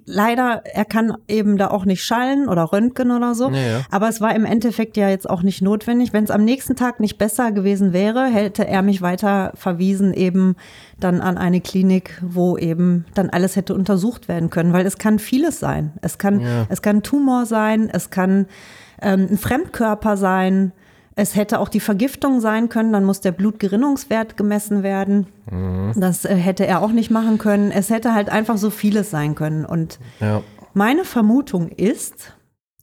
leider, 0.06 0.62
er 0.66 0.86
kann 0.86 1.16
eben 1.28 1.58
da 1.58 1.70
auch 1.70 1.86
nicht 1.86 2.04
schallen 2.04 2.48
oder 2.48 2.72
röntgen 2.72 3.12
oder 3.12 3.36
so. 3.36 3.50
Ja, 3.50 3.58
ja. 3.58 3.82
Aber 3.90 4.10
es 4.10 4.22
war 4.22 4.36
im 4.36 4.46
Endeffekt 4.46 4.98
ja 4.98 5.10
jetzt 5.10 5.30
auch 5.30 5.44
nicht 5.44 5.62
notwendig. 5.62 6.14
Wenn 6.14 6.24
es 6.24 6.32
am 6.32 6.44
nächsten 6.44 6.76
Tag 6.76 7.00
nicht 7.00 7.18
besser 7.18 7.52
gewesen 7.52 7.94
wäre, 7.94 8.26
hätte 8.26 8.68
er 8.68 8.82
mich 8.82 9.02
weiter 9.02 9.52
verwiesen 9.56 10.14
eben 10.14 10.56
dann 11.00 11.22
an 11.22 11.38
eine 11.38 11.62
Klinik, 11.62 12.22
wo 12.22 12.58
eben 12.58 13.06
dann 13.14 13.30
alles 13.30 13.56
hätte 13.56 13.74
untersucht 13.74 14.28
werden 14.28 14.50
können, 14.50 14.74
weil 14.74 14.86
es 14.86 14.98
kann 14.98 15.20
vieles 15.20 15.60
sein. 15.60 15.94
Es 16.02 16.18
kann, 16.18 16.42
ja. 16.42 16.66
es 16.70 16.82
kann 16.82 17.04
Tumor 17.04 17.46
sein, 17.46 17.90
es 17.92 18.10
kann 18.10 18.48
ähm, 19.02 19.28
ein 19.32 19.38
Fremdkörper 19.38 20.18
sein, 20.18 20.72
es 21.16 21.36
hätte 21.36 21.60
auch 21.60 21.70
die 21.70 21.80
Vergiftung 21.80 22.40
sein 22.40 22.70
können, 22.70 22.94
dann 22.94 23.04
muss 23.04 23.22
der 23.22 23.32
Blutgerinnungswert 23.32 24.38
gemessen 24.38 24.84
werden. 24.84 25.28
Mhm. 25.50 25.94
Das 25.98 26.26
äh, 26.26 26.36
hätte 26.36 26.66
er 26.66 26.82
auch 26.82 26.92
nicht 26.92 27.12
machen 27.12 27.38
können. 27.38 27.72
Es 27.72 27.90
hätte 27.90 28.14
halt 28.14 28.30
einfach 28.30 28.58
so 28.58 28.70
vieles 28.70 29.12
sein 29.12 29.36
können. 29.36 29.66
Und 29.66 30.00
ja. 30.20 30.42
meine 30.74 31.04
Vermutung 31.04 31.70
ist, 31.70 32.34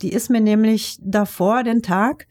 die 0.02 0.12
ist 0.12 0.30
mir 0.30 0.40
nämlich 0.40 0.98
davor 1.00 1.64
den 1.64 1.82
Tag, 1.82 2.26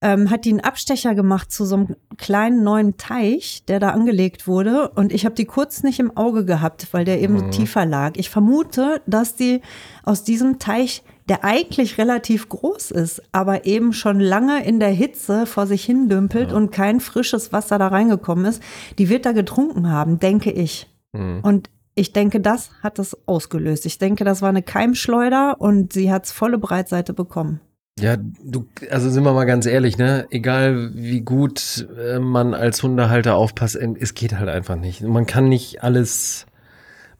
ähm, 0.00 0.30
hat 0.30 0.44
die 0.44 0.50
einen 0.50 0.60
Abstecher 0.60 1.14
gemacht 1.14 1.50
zu 1.50 1.64
so 1.64 1.74
einem 1.74 1.96
kleinen 2.18 2.62
neuen 2.62 2.98
Teich, 2.98 3.64
der 3.66 3.80
da 3.80 3.90
angelegt 3.90 4.46
wurde. 4.46 4.90
Und 4.90 5.12
ich 5.12 5.24
habe 5.24 5.34
die 5.34 5.46
kurz 5.46 5.82
nicht 5.82 5.98
im 5.98 6.16
Auge 6.16 6.44
gehabt, 6.44 6.88
weil 6.92 7.04
der 7.04 7.20
eben 7.20 7.34
mhm. 7.34 7.38
so 7.38 7.48
tiefer 7.48 7.86
lag. 7.86 8.12
Ich 8.16 8.30
vermute, 8.30 9.00
dass 9.06 9.34
die 9.34 9.62
aus 10.04 10.22
diesem 10.22 10.58
Teich 10.58 11.02
der 11.28 11.44
eigentlich 11.44 11.98
relativ 11.98 12.48
groß 12.48 12.90
ist, 12.90 13.22
aber 13.32 13.66
eben 13.66 13.92
schon 13.92 14.20
lange 14.20 14.64
in 14.64 14.80
der 14.80 14.90
Hitze 14.90 15.46
vor 15.46 15.66
sich 15.66 15.84
hin 15.84 16.08
dümpelt 16.08 16.50
ja. 16.50 16.56
und 16.56 16.70
kein 16.70 17.00
frisches 17.00 17.52
Wasser 17.52 17.78
da 17.78 17.88
reingekommen 17.88 18.46
ist, 18.46 18.62
die 18.98 19.08
wird 19.08 19.26
da 19.26 19.32
getrunken 19.32 19.90
haben, 19.90 20.18
denke 20.18 20.50
ich. 20.50 20.88
Mhm. 21.12 21.40
Und 21.42 21.70
ich 21.94 22.12
denke, 22.12 22.40
das 22.40 22.70
hat 22.82 22.98
es 22.98 23.16
ausgelöst. 23.26 23.84
Ich 23.84 23.98
denke, 23.98 24.24
das 24.24 24.40
war 24.40 24.48
eine 24.48 24.62
Keimschleuder 24.62 25.56
und 25.58 25.92
sie 25.92 26.12
hat's 26.12 26.32
volle 26.32 26.58
Breitseite 26.58 27.12
bekommen. 27.12 27.60
Ja, 27.98 28.16
du, 28.16 28.66
also 28.90 29.10
sind 29.10 29.24
wir 29.24 29.32
mal 29.32 29.44
ganz 29.44 29.66
ehrlich, 29.66 29.98
ne? 29.98 30.26
Egal 30.30 30.90
wie 30.94 31.20
gut 31.20 31.88
äh, 31.98 32.20
man 32.20 32.54
als 32.54 32.82
Hundehalter 32.82 33.34
aufpasst, 33.34 33.74
es 33.74 34.14
geht 34.14 34.38
halt 34.38 34.48
einfach 34.48 34.76
nicht. 34.76 35.02
Man 35.02 35.26
kann 35.26 35.48
nicht 35.48 35.82
alles 35.82 36.46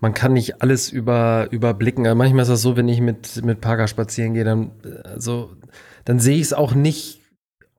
man 0.00 0.14
kann 0.14 0.32
nicht 0.32 0.62
alles 0.62 0.90
über, 0.90 1.48
überblicken. 1.50 2.06
Also 2.06 2.16
manchmal 2.16 2.42
ist 2.42 2.48
das 2.48 2.62
so, 2.62 2.76
wenn 2.76 2.88
ich 2.88 3.00
mit, 3.00 3.44
mit 3.44 3.60
Parker 3.60 3.88
spazieren 3.88 4.34
gehe, 4.34 4.44
dann, 4.44 4.70
also, 5.04 5.50
dann 6.04 6.20
sehe 6.20 6.36
ich 6.36 6.42
es 6.42 6.52
auch 6.52 6.74
nicht 6.74 7.18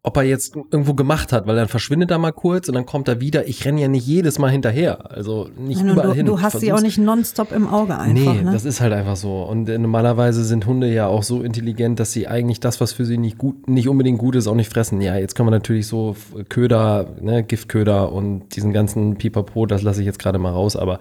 ob 0.02 0.16
er 0.16 0.24
jetzt 0.24 0.56
irgendwo 0.56 0.94
gemacht 0.94 1.34
hat, 1.34 1.46
weil 1.46 1.58
dann 1.58 1.68
verschwindet 1.68 2.10
er 2.10 2.20
mal 2.20 2.32
kurz 2.32 2.70
und 2.70 2.76
dann 2.76 2.86
kommt 2.86 3.10
er 3.10 3.20
wieder. 3.20 3.50
Ich 3.50 3.66
renne 3.66 3.82
ja 3.82 3.90
nicht 3.90 4.08
jedes 4.08 4.40
Mal 4.40 4.50
hinterher, 4.50 5.12
also 5.12 5.50
nicht 5.58 5.84
Nein, 5.84 5.92
überall 5.92 6.08
du, 6.10 6.14
hin. 6.14 6.26
du 6.26 6.42
hast 6.42 6.62
sie 6.62 6.72
auch 6.72 6.82
nicht 6.82 6.98
nonstop 6.98 7.52
im 7.52 7.68
Auge 7.68 7.98
einfach. 7.98 8.34
Nee, 8.34 8.42
ne? 8.42 8.52
das 8.54 8.64
ist 8.64 8.80
halt 8.80 8.94
einfach 8.94 9.18
so. 9.18 9.44
Und 9.44 9.68
äh, 9.68 9.78
normalerweise 9.78 10.46
sind 10.46 10.66
Hunde 10.66 10.92
ja 10.92 11.08
auch 11.08 11.24
so 11.24 11.42
intelligent, 11.42 12.00
dass 12.00 12.14
sie 12.14 12.30
eigentlich 12.30 12.62
das, 12.62 12.80
was 12.80 12.94
für 12.94 13.04
sie 13.04 13.18
nicht 13.18 13.38
gut, 13.38 13.68
nicht 13.68 13.90
unbedingt 13.90 14.20
gut 14.20 14.36
ist, 14.36 14.48
auch 14.48 14.56
nicht 14.56 14.72
fressen. 14.72 15.02
Ja, 15.02 15.18
jetzt 15.18 15.36
können 15.36 15.48
wir 15.48 15.52
natürlich 15.52 15.88
so 15.88 16.16
Köder, 16.48 17.08
ne, 17.22 17.44
Giftköder 17.44 18.14
und 18.14 18.56
diesen 18.56 18.72
ganzen 18.72 19.18
Pipapo, 19.18 19.66
das 19.66 19.82
lasse 19.82 20.00
ich 20.00 20.06
jetzt 20.06 20.20
gerade 20.20 20.40
mal 20.40 20.54
raus, 20.54 20.78
aber 20.78 21.00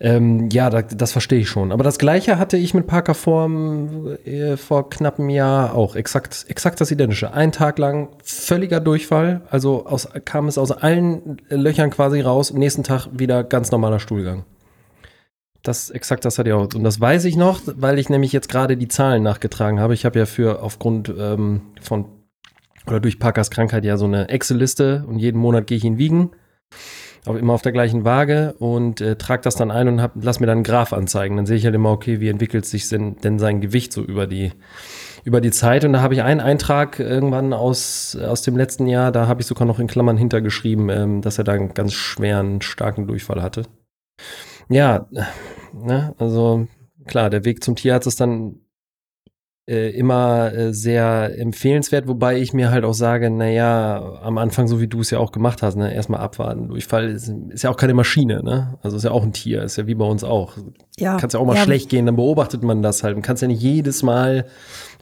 ähm, 0.00 0.48
ja, 0.50 0.70
das, 0.70 0.84
das 0.96 1.12
verstehe 1.12 1.40
ich 1.40 1.48
schon. 1.48 1.72
Aber 1.72 1.82
das 1.82 1.98
gleiche 1.98 2.38
hatte 2.38 2.56
ich 2.56 2.72
mit 2.74 2.86
Parker 2.86 3.14
vor, 3.14 3.50
äh, 4.24 4.56
vor 4.56 4.90
knapp 4.90 5.18
einem 5.18 5.30
Jahr 5.30 5.74
auch. 5.74 5.96
Exakt, 5.96 6.46
exakt 6.48 6.80
das 6.80 6.90
Identische. 6.90 7.32
Ein 7.32 7.50
Tag 7.52 7.78
lang 7.78 8.10
völliger 8.22 8.80
Durchfall. 8.80 9.42
Also 9.50 9.86
aus, 9.86 10.08
kam 10.24 10.46
es 10.46 10.58
aus 10.58 10.70
allen 10.70 11.38
Löchern 11.48 11.90
quasi 11.90 12.20
raus. 12.20 12.52
Nächsten 12.52 12.84
Tag 12.84 13.08
wieder 13.12 13.42
ganz 13.42 13.72
normaler 13.72 13.98
Stuhlgang. 13.98 14.44
Das 15.62 15.90
exakt 15.90 16.24
das 16.24 16.38
hatte 16.38 16.50
ich 16.50 16.54
auch. 16.54 16.72
Und 16.74 16.84
das 16.84 17.00
weiß 17.00 17.24
ich 17.24 17.36
noch, 17.36 17.60
weil 17.66 17.98
ich 17.98 18.08
nämlich 18.08 18.32
jetzt 18.32 18.48
gerade 18.48 18.76
die 18.76 18.88
Zahlen 18.88 19.24
nachgetragen 19.24 19.80
habe. 19.80 19.94
Ich 19.94 20.04
habe 20.04 20.18
ja 20.18 20.26
für 20.26 20.62
aufgrund 20.62 21.12
ähm, 21.18 21.62
von 21.80 22.06
oder 22.86 23.00
durch 23.00 23.18
Parkers 23.18 23.50
Krankheit 23.50 23.84
ja 23.84 23.96
so 23.96 24.06
eine 24.06 24.28
Excel-Liste 24.28 25.04
und 25.06 25.18
jeden 25.18 25.40
Monat 25.40 25.66
gehe 25.66 25.76
ich 25.76 25.84
ihn 25.84 25.98
wiegen. 25.98 26.30
Auch 27.26 27.34
immer 27.34 27.52
auf 27.52 27.62
der 27.62 27.72
gleichen 27.72 28.04
Waage 28.04 28.54
und 28.58 29.00
äh, 29.00 29.16
trage 29.16 29.42
das 29.42 29.56
dann 29.56 29.70
ein 29.70 29.88
und 29.88 30.02
hab, 30.02 30.12
lass 30.20 30.40
mir 30.40 30.46
dann 30.46 30.58
einen 30.58 30.64
Graph 30.64 30.92
anzeigen. 30.92 31.36
Dann 31.36 31.46
sehe 31.46 31.56
ich 31.56 31.64
halt 31.64 31.74
immer, 31.74 31.90
okay, 31.90 32.20
wie 32.20 32.28
entwickelt 32.28 32.64
sich 32.64 32.88
denn, 32.88 33.16
denn 33.16 33.38
sein 33.38 33.60
Gewicht 33.60 33.92
so 33.92 34.02
über 34.02 34.26
die, 34.26 34.52
über 35.24 35.40
die 35.40 35.50
Zeit. 35.50 35.84
Und 35.84 35.92
da 35.92 36.00
habe 36.00 36.14
ich 36.14 36.22
einen 36.22 36.40
Eintrag 36.40 36.98
irgendwann 36.98 37.52
aus, 37.52 38.16
aus 38.16 38.42
dem 38.42 38.56
letzten 38.56 38.86
Jahr, 38.86 39.12
da 39.12 39.26
habe 39.26 39.40
ich 39.40 39.46
sogar 39.46 39.66
noch 39.66 39.78
in 39.78 39.86
Klammern 39.88 40.16
hintergeschrieben, 40.16 40.88
ähm, 40.88 41.22
dass 41.22 41.38
er 41.38 41.44
da 41.44 41.52
einen 41.52 41.74
ganz 41.74 41.92
schweren, 41.92 42.62
starken 42.62 43.06
Durchfall 43.06 43.42
hatte. 43.42 43.64
Ja, 44.68 45.08
ne, 45.72 46.14
also 46.18 46.66
klar, 47.06 47.30
der 47.30 47.44
Weg 47.44 47.64
zum 47.64 47.76
Tierarzt 47.76 48.06
ist 48.06 48.20
dann 48.20 48.60
äh, 49.68 49.90
immer 49.90 50.50
äh, 50.54 50.72
sehr 50.72 51.38
empfehlenswert, 51.38 52.08
wobei 52.08 52.38
ich 52.38 52.54
mir 52.54 52.70
halt 52.70 52.84
auch 52.84 52.94
sage, 52.94 53.28
naja, 53.28 54.18
am 54.22 54.38
Anfang, 54.38 54.66
so 54.66 54.80
wie 54.80 54.86
du 54.86 55.00
es 55.00 55.10
ja 55.10 55.18
auch 55.18 55.30
gemacht 55.30 55.62
hast, 55.62 55.76
ne, 55.76 55.94
erstmal 55.94 56.20
abwarten. 56.20 56.68
Durchfall 56.68 57.10
ist, 57.10 57.28
ist 57.50 57.64
ja 57.64 57.70
auch 57.70 57.76
keine 57.76 57.92
Maschine, 57.92 58.42
ne? 58.42 58.78
Also 58.82 58.96
ist 58.96 59.02
ja 59.04 59.10
auch 59.10 59.22
ein 59.22 59.34
Tier, 59.34 59.62
ist 59.62 59.76
ja 59.76 59.86
wie 59.86 59.94
bei 59.94 60.06
uns 60.06 60.24
auch. 60.24 60.56
ja, 60.96 61.18
Kann 61.18 61.26
es 61.26 61.34
ja 61.34 61.40
auch 61.40 61.44
mal 61.44 61.54
ja, 61.54 61.64
schlecht 61.64 61.90
gehen, 61.90 62.06
dann 62.06 62.16
beobachtet 62.16 62.62
man 62.62 62.80
das 62.80 63.02
halt. 63.02 63.14
Man 63.14 63.22
kann 63.22 63.34
es 63.34 63.42
ja 63.42 63.48
nicht 63.48 63.60
jedes 63.60 64.02
Mal, 64.02 64.46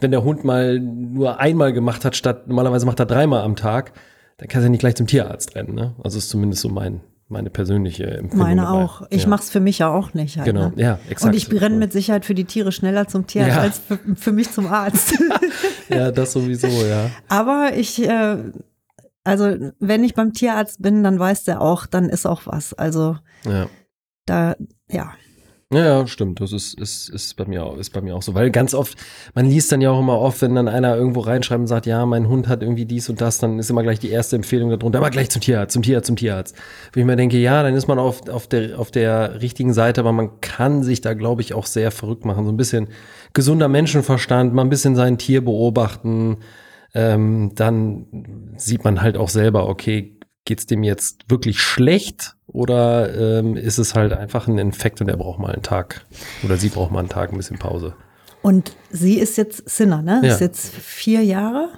wenn 0.00 0.10
der 0.10 0.24
Hund 0.24 0.42
mal 0.42 0.80
nur 0.80 1.38
einmal 1.38 1.72
gemacht 1.72 2.04
hat, 2.04 2.16
statt 2.16 2.48
normalerweise 2.48 2.86
macht 2.86 2.98
er 2.98 3.06
dreimal 3.06 3.42
am 3.42 3.54
Tag, 3.54 3.92
dann 4.38 4.48
kann 4.48 4.60
es 4.60 4.64
ja 4.64 4.70
nicht 4.70 4.80
gleich 4.80 4.96
zum 4.96 5.06
Tierarzt 5.06 5.54
rennen, 5.54 5.76
ne? 5.76 5.94
Also 6.02 6.18
ist 6.18 6.28
zumindest 6.28 6.62
so 6.62 6.68
mein, 6.68 7.02
meine 7.28 7.50
persönliche 7.50 8.04
Empfindung. 8.06 8.38
Meine 8.38 8.62
dabei. 8.62 8.84
auch. 8.84 9.02
Ich 9.10 9.22
ja. 9.24 9.28
mach's 9.28 9.50
für 9.50 9.60
mich 9.60 9.78
ja 9.80 9.88
auch 9.88 10.14
nicht. 10.14 10.36
Halt, 10.36 10.46
Genau, 10.46 10.68
ne? 10.68 10.72
ja, 10.76 10.98
exakt. 11.10 11.34
Und 11.34 11.36
ich 11.36 11.50
renne 11.60 11.76
mit 11.76 11.92
Sicherheit 11.92 12.24
für 12.24 12.34
die 12.34 12.44
Tiere 12.44 12.70
schneller 12.72 13.08
zum 13.08 13.26
Tierarzt 13.26 13.56
Ja. 13.56 13.62
als 13.62 13.78
für, 13.78 13.98
für 14.16 14.32
mich 14.32 14.50
zum 14.52 14.66
Arzt. 14.66 15.14
Ja, 15.88 16.10
das 16.10 16.32
sowieso, 16.32 16.66
ja. 16.66 17.10
Aber 17.28 17.70
ich, 17.76 18.02
äh, 18.02 18.38
also 19.22 19.54
wenn 19.78 20.02
ich 20.02 20.14
beim 20.14 20.32
Tierarzt 20.32 20.82
bin, 20.82 21.04
dann 21.04 21.16
weiß 21.18 21.44
der 21.44 21.60
auch, 21.60 21.86
dann 21.86 22.08
ist 22.08 22.26
auch 22.26 22.42
was. 22.46 22.74
Also 22.74 23.16
Ja. 23.44 23.66
da, 24.26 24.56
ja. 24.88 25.12
Ja, 25.72 25.84
ja, 25.84 26.06
stimmt. 26.06 26.40
Das 26.40 26.52
ist, 26.52 26.78
ist, 26.78 27.08
ist, 27.08 27.34
bei 27.34 27.44
mir 27.44 27.64
auch, 27.64 27.76
ist 27.76 27.90
bei 27.90 28.00
mir 28.00 28.14
auch 28.14 28.22
so. 28.22 28.34
Weil 28.34 28.52
ganz 28.52 28.72
oft, 28.72 28.96
man 29.34 29.46
liest 29.46 29.72
dann 29.72 29.80
ja 29.80 29.90
auch 29.90 29.98
immer 29.98 30.20
oft, 30.20 30.40
wenn 30.40 30.54
dann 30.54 30.68
einer 30.68 30.94
irgendwo 30.96 31.20
reinschreibt 31.20 31.58
und 31.58 31.66
sagt, 31.66 31.86
ja, 31.86 32.06
mein 32.06 32.28
Hund 32.28 32.46
hat 32.46 32.62
irgendwie 32.62 32.84
dies 32.84 33.08
und 33.08 33.20
das, 33.20 33.38
dann 33.38 33.58
ist 33.58 33.68
immer 33.68 33.82
gleich 33.82 33.98
die 33.98 34.10
erste 34.10 34.36
Empfehlung 34.36 34.70
darunter, 34.70 34.98
aber 34.98 35.10
gleich 35.10 35.28
zum 35.28 35.42
Tierarzt, 35.42 35.72
zum 35.72 35.82
Tierarzt, 35.82 36.06
zum 36.06 36.14
Tierarzt. 36.14 36.54
Wo 36.92 37.00
ich 37.00 37.06
mir 37.06 37.16
denke, 37.16 37.38
ja, 37.38 37.64
dann 37.64 37.74
ist 37.74 37.88
man 37.88 37.98
auf, 37.98 38.28
auf, 38.28 38.46
der, 38.46 38.78
auf 38.78 38.92
der 38.92 39.40
richtigen 39.42 39.72
Seite, 39.72 40.00
aber 40.02 40.12
man 40.12 40.40
kann 40.40 40.84
sich 40.84 41.00
da, 41.00 41.14
glaube 41.14 41.42
ich, 41.42 41.52
auch 41.52 41.66
sehr 41.66 41.90
verrückt 41.90 42.24
machen. 42.24 42.44
So 42.44 42.52
ein 42.52 42.56
bisschen 42.56 42.86
gesunder 43.32 43.66
Menschenverstand, 43.66 44.54
mal 44.54 44.62
ein 44.62 44.68
bisschen 44.70 44.94
sein 44.94 45.18
Tier 45.18 45.44
beobachten. 45.44 46.36
Ähm, 46.94 47.50
dann 47.56 48.54
sieht 48.56 48.84
man 48.84 49.02
halt 49.02 49.16
auch 49.16 49.28
selber, 49.30 49.68
okay, 49.68 50.15
geht's 50.46 50.64
dem 50.64 50.82
jetzt 50.82 51.28
wirklich 51.28 51.60
schlecht 51.60 52.36
oder 52.46 53.38
ähm, 53.40 53.56
ist 53.56 53.76
es 53.78 53.94
halt 53.94 54.14
einfach 54.14 54.48
ein 54.48 54.56
Infekt 54.56 55.00
und 55.02 55.08
er 55.08 55.16
braucht 55.18 55.38
mal 55.38 55.52
einen 55.52 55.62
Tag 55.62 56.06
oder 56.42 56.56
sie 56.56 56.70
braucht 56.70 56.90
mal 56.90 57.00
einen 57.00 57.08
Tag 57.10 57.30
ein 57.32 57.36
bisschen 57.36 57.58
Pause. 57.58 57.94
Und 58.42 58.76
sie 58.90 59.18
ist 59.18 59.36
jetzt 59.36 59.68
Sinner, 59.68 60.00
ne? 60.02 60.20
Ja. 60.22 60.32
Ist 60.32 60.40
jetzt 60.40 60.74
vier 60.74 61.22
Jahre, 61.24 61.68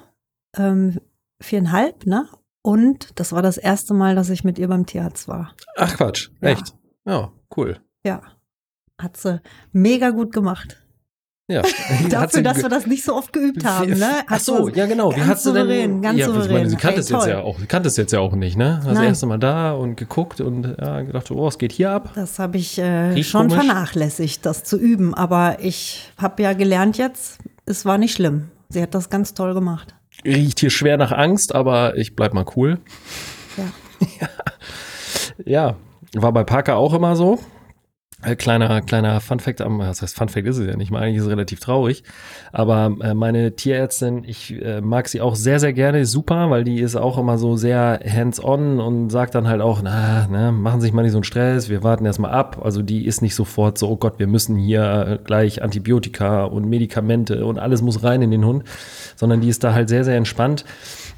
ähm, 0.56 1.00
viereinhalb, 1.40 2.06
ne? 2.06 2.28
Und 2.62 3.18
das 3.18 3.32
war 3.32 3.40
das 3.42 3.56
erste 3.56 3.94
Mal, 3.94 4.14
dass 4.14 4.28
ich 4.30 4.44
mit 4.44 4.58
ihr 4.58 4.68
beim 4.68 4.84
Tierarzt 4.86 5.26
war. 5.28 5.54
Ach 5.76 5.96
Quatsch, 5.96 6.28
Ja. 6.42 6.50
echt? 6.50 6.74
Ja, 7.06 7.32
cool. 7.56 7.78
Ja. 8.04 8.20
Hat 9.00 9.16
sie 9.16 9.40
mega 9.72 10.10
gut 10.10 10.32
gemacht. 10.32 10.82
Ja. 11.50 11.62
Dafür, 12.10 12.42
dass 12.42 12.62
wir 12.62 12.68
das 12.68 12.86
nicht 12.86 13.02
so 13.02 13.14
oft 13.14 13.32
geübt 13.32 13.64
haben, 13.64 13.98
ne? 13.98 14.22
Ach 14.26 14.32
Hat 14.32 14.42
so, 14.42 14.66
sie 14.66 14.72
ja 14.72 14.84
genau. 14.84 15.10
Wie 15.12 15.16
ganz 15.16 15.28
hat 15.28 15.40
sie 15.40 15.52
denn? 15.54 15.62
souverän, 15.62 16.02
ganz 16.02 16.18
ja, 16.18 16.26
ich 16.26 16.32
souverän. 16.32 16.52
meine, 16.52 16.70
sie 16.70 16.76
kannte 16.76 17.00
es 17.00 17.08
jetzt 17.08 17.26
ja 17.26 17.40
auch. 17.40 17.58
Sie 17.58 17.66
kannte 17.66 17.88
es 17.88 17.96
jetzt 17.96 18.12
ja 18.12 18.20
auch 18.20 18.34
nicht, 18.34 18.58
ne? 18.58 18.80
Das 18.84 18.94
Nein. 18.94 19.08
erste 19.08 19.24
Mal 19.26 19.38
da 19.38 19.72
und 19.72 19.96
geguckt 19.96 20.42
und 20.42 20.76
ja, 20.78 21.00
gedacht, 21.00 21.30
oh, 21.30 21.48
es 21.48 21.56
geht 21.56 21.72
hier 21.72 21.90
ab. 21.90 22.10
Das 22.14 22.38
habe 22.38 22.58
ich 22.58 22.78
äh, 22.78 23.22
schon 23.22 23.48
komisch. 23.48 23.64
vernachlässigt, 23.64 24.44
das 24.44 24.62
zu 24.64 24.76
üben. 24.76 25.14
Aber 25.14 25.56
ich 25.60 26.12
habe 26.18 26.42
ja 26.42 26.52
gelernt 26.52 26.98
jetzt, 26.98 27.38
es 27.64 27.86
war 27.86 27.96
nicht 27.96 28.12
schlimm. 28.12 28.50
Sie 28.68 28.82
hat 28.82 28.94
das 28.94 29.08
ganz 29.08 29.32
toll 29.32 29.54
gemacht. 29.54 29.94
Riecht 30.26 30.60
hier 30.60 30.70
schwer 30.70 30.98
nach 30.98 31.12
Angst, 31.12 31.54
aber 31.54 31.96
ich 31.96 32.14
bleib 32.14 32.34
mal 32.34 32.44
cool. 32.56 32.78
Ja. 33.56 34.28
Ja, 35.44 35.76
war 36.14 36.32
bei 36.32 36.42
Parker 36.42 36.76
auch 36.76 36.92
immer 36.94 37.14
so. 37.14 37.38
Äh, 38.20 38.34
kleiner, 38.34 38.80
kleiner 38.82 39.20
Funfact 39.20 39.60
am, 39.60 39.78
das 39.78 40.02
heißt 40.02 40.16
Funfact 40.16 40.44
ist 40.48 40.58
es 40.58 40.66
ja 40.66 40.76
nicht 40.76 40.90
mal, 40.90 41.00
eigentlich 41.00 41.18
ist 41.18 41.22
es 41.22 41.30
relativ 41.30 41.60
traurig. 41.60 42.02
Aber 42.50 42.96
äh, 43.00 43.14
meine 43.14 43.54
Tierärztin, 43.54 44.24
ich 44.24 44.60
äh, 44.60 44.80
mag 44.80 45.06
sie 45.06 45.20
auch 45.20 45.36
sehr, 45.36 45.60
sehr 45.60 45.72
gerne, 45.72 46.04
super, 46.04 46.50
weil 46.50 46.64
die 46.64 46.80
ist 46.80 46.96
auch 46.96 47.16
immer 47.16 47.38
so 47.38 47.54
sehr 47.56 48.00
hands-on 48.04 48.80
und 48.80 49.10
sagt 49.10 49.36
dann 49.36 49.46
halt 49.46 49.60
auch, 49.60 49.82
na, 49.82 50.26
ne, 50.26 50.50
machen 50.50 50.80
Sie 50.80 50.86
sich 50.86 50.92
mal 50.92 51.02
nicht 51.02 51.12
so 51.12 51.18
einen 51.18 51.24
Stress, 51.24 51.68
wir 51.68 51.84
warten 51.84 52.04
erstmal 52.06 52.32
ab. 52.32 52.60
Also 52.60 52.82
die 52.82 53.06
ist 53.06 53.22
nicht 53.22 53.36
sofort 53.36 53.78
so, 53.78 53.88
oh 53.88 53.96
Gott, 53.96 54.18
wir 54.18 54.26
müssen 54.26 54.56
hier 54.56 55.06
äh, 55.06 55.18
gleich 55.24 55.62
Antibiotika 55.62 56.42
und 56.42 56.68
Medikamente 56.68 57.46
und 57.46 57.60
alles 57.60 57.82
muss 57.82 58.02
rein 58.02 58.20
in 58.20 58.32
den 58.32 58.44
Hund, 58.44 58.64
sondern 59.14 59.40
die 59.40 59.48
ist 59.48 59.62
da 59.62 59.74
halt 59.74 59.88
sehr, 59.88 60.02
sehr 60.02 60.16
entspannt. 60.16 60.64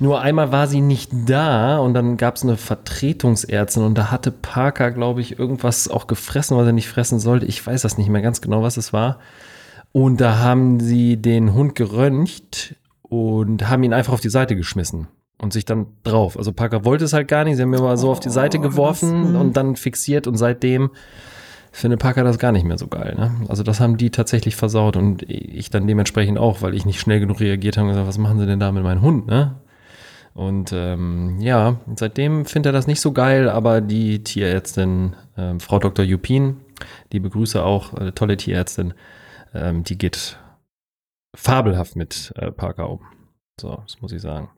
Nur 0.00 0.20
einmal 0.20 0.52
war 0.52 0.66
sie 0.66 0.80
nicht 0.80 1.10
da 1.26 1.78
und 1.78 1.94
dann 1.94 2.16
gab 2.16 2.36
es 2.36 2.42
eine 2.42 2.58
Vertretungsärztin 2.58 3.82
und 3.82 3.96
da 3.96 4.10
hatte 4.10 4.30
Parker, 4.30 4.90
glaube 4.90 5.20
ich, 5.22 5.38
irgendwas 5.38 5.88
auch 5.88 6.06
gefressen, 6.06 6.56
was 6.56 6.66
er 6.66 6.72
nicht 6.72 6.89
fressen 6.90 7.18
sollte. 7.18 7.46
Ich 7.46 7.66
weiß 7.66 7.82
das 7.82 7.98
nicht 7.98 8.08
mehr 8.08 8.22
ganz 8.22 8.40
genau, 8.40 8.62
was 8.62 8.76
es 8.76 8.92
war. 8.92 9.18
Und 9.92 10.20
da 10.20 10.38
haben 10.38 10.80
sie 10.80 11.16
den 11.16 11.54
Hund 11.54 11.74
geröntgt 11.74 12.76
und 13.02 13.68
haben 13.68 13.82
ihn 13.82 13.92
einfach 13.92 14.12
auf 14.12 14.20
die 14.20 14.28
Seite 14.28 14.54
geschmissen 14.56 15.08
und 15.38 15.52
sich 15.52 15.64
dann 15.64 15.86
drauf. 16.04 16.36
Also 16.36 16.52
Parker 16.52 16.84
wollte 16.84 17.04
es 17.04 17.12
halt 17.12 17.28
gar 17.28 17.44
nicht, 17.44 17.56
sie 17.56 17.62
haben 17.62 17.74
ihn 17.74 17.80
mal 17.80 17.96
so 17.96 18.10
auf 18.10 18.20
die 18.20 18.30
Seite 18.30 18.58
Oh, 18.58 18.62
geworfen 18.62 19.32
das, 19.32 19.42
und 19.42 19.56
dann 19.56 19.76
fixiert 19.76 20.26
und 20.26 20.36
seitdem 20.36 20.90
findet 21.72 22.00
Parker 22.00 22.24
das 22.24 22.38
gar 22.38 22.52
nicht 22.52 22.64
mehr 22.64 22.78
so 22.78 22.88
geil. 22.88 23.14
Ne? 23.16 23.32
Also 23.48 23.62
das 23.62 23.80
haben 23.80 23.96
die 23.96 24.10
tatsächlich 24.10 24.56
versaut 24.56 24.96
und 24.96 25.22
ich 25.28 25.70
dann 25.70 25.86
dementsprechend 25.86 26.38
auch, 26.38 26.62
weil 26.62 26.74
ich 26.74 26.84
nicht 26.84 27.00
schnell 27.00 27.20
genug 27.20 27.40
reagiert 27.40 27.76
habe 27.76 27.86
und 27.88 27.92
gesagt, 27.92 28.08
was 28.08 28.18
machen 28.18 28.38
sie 28.38 28.46
denn 28.46 28.60
da 28.60 28.70
mit 28.72 28.82
meinem 28.82 29.02
Hund, 29.02 29.26
ne? 29.26 29.56
Und 30.32 30.72
ähm, 30.72 31.38
ja, 31.40 31.80
seitdem 31.96 32.44
findet 32.44 32.70
er 32.70 32.72
das 32.72 32.86
nicht 32.86 33.00
so 33.00 33.10
geil, 33.12 33.48
aber 33.48 33.80
die 33.80 34.22
Tierärztin, 34.22 35.14
ähm, 35.36 35.58
Frau 35.58 35.80
Dr. 35.80 36.04
Jupin, 36.04 36.58
die 37.12 37.20
begrüße 37.20 37.62
auch, 37.62 37.94
äh, 37.94 38.12
tolle 38.12 38.36
Tierärztin, 38.36 38.94
ähm, 39.54 39.84
die 39.84 39.98
geht 39.98 40.38
fabelhaft 41.36 41.96
mit 41.96 42.32
äh, 42.36 42.50
Parker 42.50 42.90
um. 42.90 43.00
So, 43.60 43.82
das 43.86 44.00
muss 44.00 44.12
ich 44.12 44.22
sagen. 44.22 44.50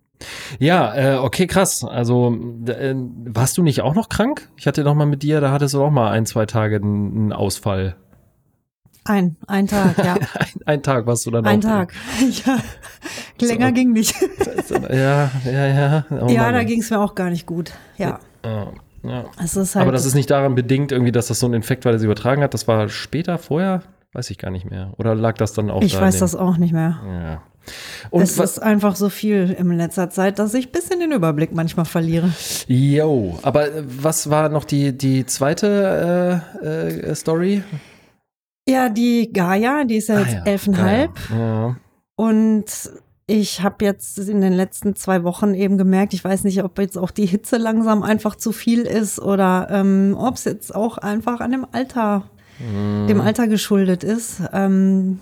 Ja, 0.59 0.95
äh, 0.95 1.17
okay, 1.17 1.47
krass. 1.47 1.85
Also, 1.85 2.37
äh, 2.67 2.95
warst 2.97 3.59
du 3.59 3.63
nicht 3.63 3.83
auch 3.83 3.95
noch 3.95 4.09
krank? 4.09 4.49
Ich 4.57 4.67
hatte 4.67 4.85
doch 4.85 4.95
mal 4.95 5.07
mit 5.07 5.23
dir, 5.23 5.41
da 5.41 5.51
hattest 5.51 5.75
du 5.75 5.83
auch 5.83 5.91
mal 5.91 6.11
ein, 6.11 6.27
zwei 6.27 6.47
Tage 6.47 6.77
einen 6.77 7.33
Ausfall. 7.33 7.97
Ein, 9.05 9.37
ein 9.49 9.67
Tag, 9.67 9.99
ja. 9.99 10.15
Ein, 10.35 10.49
ein 10.65 10.83
Tag 10.85 11.07
warst 11.07 11.27
du 11.27 11.33
dann 11.33 11.45
Ein. 11.45 11.61
Tag. 11.61 11.93
Ja. 12.47 12.59
Länger 13.41 13.69
So. 13.69 13.75
ging 13.75 13.93
nicht. 13.93 14.15
Ja, 14.89 15.33
ja, 15.45 15.67
ja. 15.67 16.05
Oh 16.09 16.29
ja, 16.29 16.53
da 16.53 16.63
ging 16.63 16.81
es 16.81 16.91
mir 16.91 17.01
auch 17.01 17.17
gar 17.17 17.29
nicht 17.29 17.45
gut. 17.45 17.73
Ja. 17.99 18.21
Ja, 18.45 18.73
ja. 19.05 19.25
Halt, 19.37 19.77
Aber 19.77 19.93
das 19.93 20.07
ist 20.07 20.15
nicht 20.15 20.31
daran 20.31 20.55
bedingt, 20.55 20.93
irgendwie, 20.93 21.13
dass 21.13 21.27
das 21.29 21.41
so 21.41 21.47
ein 21.47 21.55
Infekt 21.55 21.85
war, 21.85 21.93
der 21.93 21.99
sie 21.99 22.07
übertragen 22.07 22.43
hat. 22.43 22.55
Das 22.55 22.69
war 22.69 22.89
später, 22.89 23.39
vorher, 23.39 23.83
weiß 24.13 24.31
ich 24.31 24.39
gar 24.39 24.51
nicht 24.51 24.69
mehr. 24.69 24.93
Oder 24.99 25.15
lag 25.15 25.37
das 25.37 25.53
dann 25.53 25.71
auch 25.71 25.83
ich 25.83 25.95
da 25.95 26.01
weiß 26.01 26.19
das 26.19 26.35
auch 26.37 26.57
nicht 26.57 26.73
mehr. 26.73 27.01
Ja. 27.07 27.43
Und 28.11 28.23
es 28.23 28.39
ist 28.39 28.61
einfach 28.61 28.97
so 28.97 29.09
viel 29.09 29.55
in 29.57 29.71
letzter 29.73 30.11
Zeit, 30.11 30.39
dass 30.39 30.53
ich 30.55 30.69
ein 30.69 30.73
bisschen 30.73 31.01
den 31.01 31.13
Überblick 31.13 31.53
manchmal 31.55 31.85
verliere. 31.85 32.31
yo, 32.67 33.39
aber 33.43 33.69
äh, 33.69 33.85
was 33.87 34.31
war 34.31 34.49
noch 34.49 34.65
die, 34.65 34.97
die 34.97 35.27
zweite 35.27 36.43
äh, 36.63 37.11
äh, 37.11 37.15
Story? 37.15 37.63
Ja, 38.69 38.89
die 38.89 39.33
Gaia, 39.33 39.85
die 39.85 39.97
ist 39.97 40.09
ja 40.09 40.17
Ah 40.17 40.21
jetzt 40.21 40.33
ja, 40.35 40.43
elfeinhalb. 40.45 41.15
geil. 41.15 41.39
Ja. 41.39 41.77
Und 42.17 42.65
ich 43.33 43.63
habe 43.63 43.83
jetzt 43.83 44.19
in 44.19 44.43
den 44.43 44.53
letzten 44.53 44.95
zwei 44.95 45.25
Wochen 45.25 45.55
eben 45.55 45.79
gemerkt, 45.79 46.13
ich 46.13 46.23
weiß 46.23 46.45
nicht, 46.45 46.63
ob 46.63 46.79
jetzt 46.79 46.99
auch 46.99 47.11
die 47.11 47.25
Hitze 47.25 47.57
langsam 47.57 48.03
einfach 48.03 48.37
zu 48.37 48.53
viel 48.53 48.83
ist 48.83 49.19
oder 49.19 49.69
ähm, 49.71 50.15
ob 50.19 50.35
es 50.35 50.45
jetzt 50.45 50.75
auch 50.75 50.99
einfach 50.99 51.41
an 51.41 51.53
dem 51.53 51.67
Alter, 51.73 52.25
mm. 52.59 53.07
dem 53.07 53.23
Alter 53.23 53.49
geschuldet 53.49 54.05
ist. 54.05 54.43
Ähm, 54.53 55.21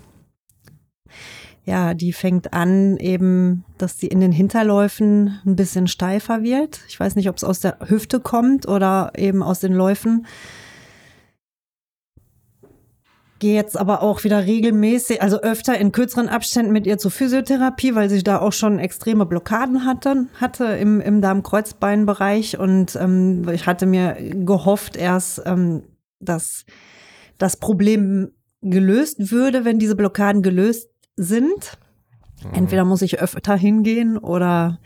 ja, 1.63 1.93
die 1.93 2.11
fängt 2.11 2.51
an 2.51 2.97
eben, 2.97 3.63
dass 3.77 3.97
sie 3.97 4.07
in 4.07 4.19
den 4.19 4.33
Hinterläufen 4.33 5.39
ein 5.45 5.55
bisschen 5.55 5.87
steifer 5.87 6.43
wird. 6.43 6.81
Ich 6.89 6.99
weiß 6.99 7.15
nicht, 7.15 7.29
ob 7.29 7.37
es 7.37 7.45
aus 7.45 7.61
der 7.61 7.77
Hüfte 7.85 8.19
kommt 8.19 8.67
oder 8.67 9.13
eben 9.15 9.41
aus 9.41 9.61
den 9.61 9.73
Läufen 9.73 10.25
gehe 13.41 13.55
jetzt 13.55 13.75
aber 13.75 14.03
auch 14.03 14.23
wieder 14.23 14.45
regelmäßig, 14.45 15.21
also 15.21 15.41
öfter 15.41 15.77
in 15.77 15.91
kürzeren 15.91 16.29
Abständen 16.29 16.71
mit 16.71 16.85
ihr 16.85 16.99
zur 16.99 17.09
Physiotherapie, 17.09 17.95
weil 17.95 18.07
sie 18.07 18.21
da 18.21 18.39
auch 18.39 18.53
schon 18.53 18.77
extreme 18.77 19.25
Blockaden 19.25 19.83
hatte, 19.83 20.27
hatte 20.39 20.65
im, 20.65 21.01
im 21.01 21.21
Darm-Kreuzbein-Bereich. 21.21 22.59
Und 22.59 22.95
ähm, 22.95 23.49
ich 23.49 23.65
hatte 23.65 23.87
mir 23.87 24.15
gehofft 24.45 24.95
erst, 24.95 25.41
ähm, 25.45 25.83
dass 26.19 26.65
das 27.39 27.57
Problem 27.57 28.31
gelöst 28.61 29.31
würde, 29.31 29.65
wenn 29.65 29.79
diese 29.79 29.95
Blockaden 29.95 30.43
gelöst 30.43 30.91
sind. 31.15 31.79
Mhm. 32.43 32.53
Entweder 32.53 32.85
muss 32.85 33.01
ich 33.01 33.19
öfter 33.19 33.55
hingehen 33.57 34.19
oder 34.19 34.79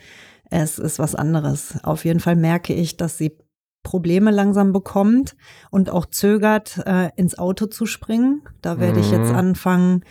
es 0.50 0.80
ist 0.80 0.98
was 0.98 1.14
anderes. 1.14 1.78
Auf 1.84 2.06
jeden 2.06 2.22
Fall 2.22 2.38
merke 2.38 2.74
ich, 2.74 2.96
dass 2.96 3.18
sie 3.18 3.38
Probleme 3.86 4.32
langsam 4.32 4.74
bekommt 4.74 5.38
und 5.72 5.90
auch 5.90 6.08
zögert, 6.08 6.80
äh, 6.86 7.12
ins 7.16 7.38
Auto 7.38 7.68
zu 7.68 7.86
springen. 7.86 8.42
Da 8.62 8.80
werde 8.80 8.98
mhm. 8.98 9.06
ich 9.06 9.12
jetzt 9.12 9.30
mhm. 9.30 9.36
anfangen 9.36 10.04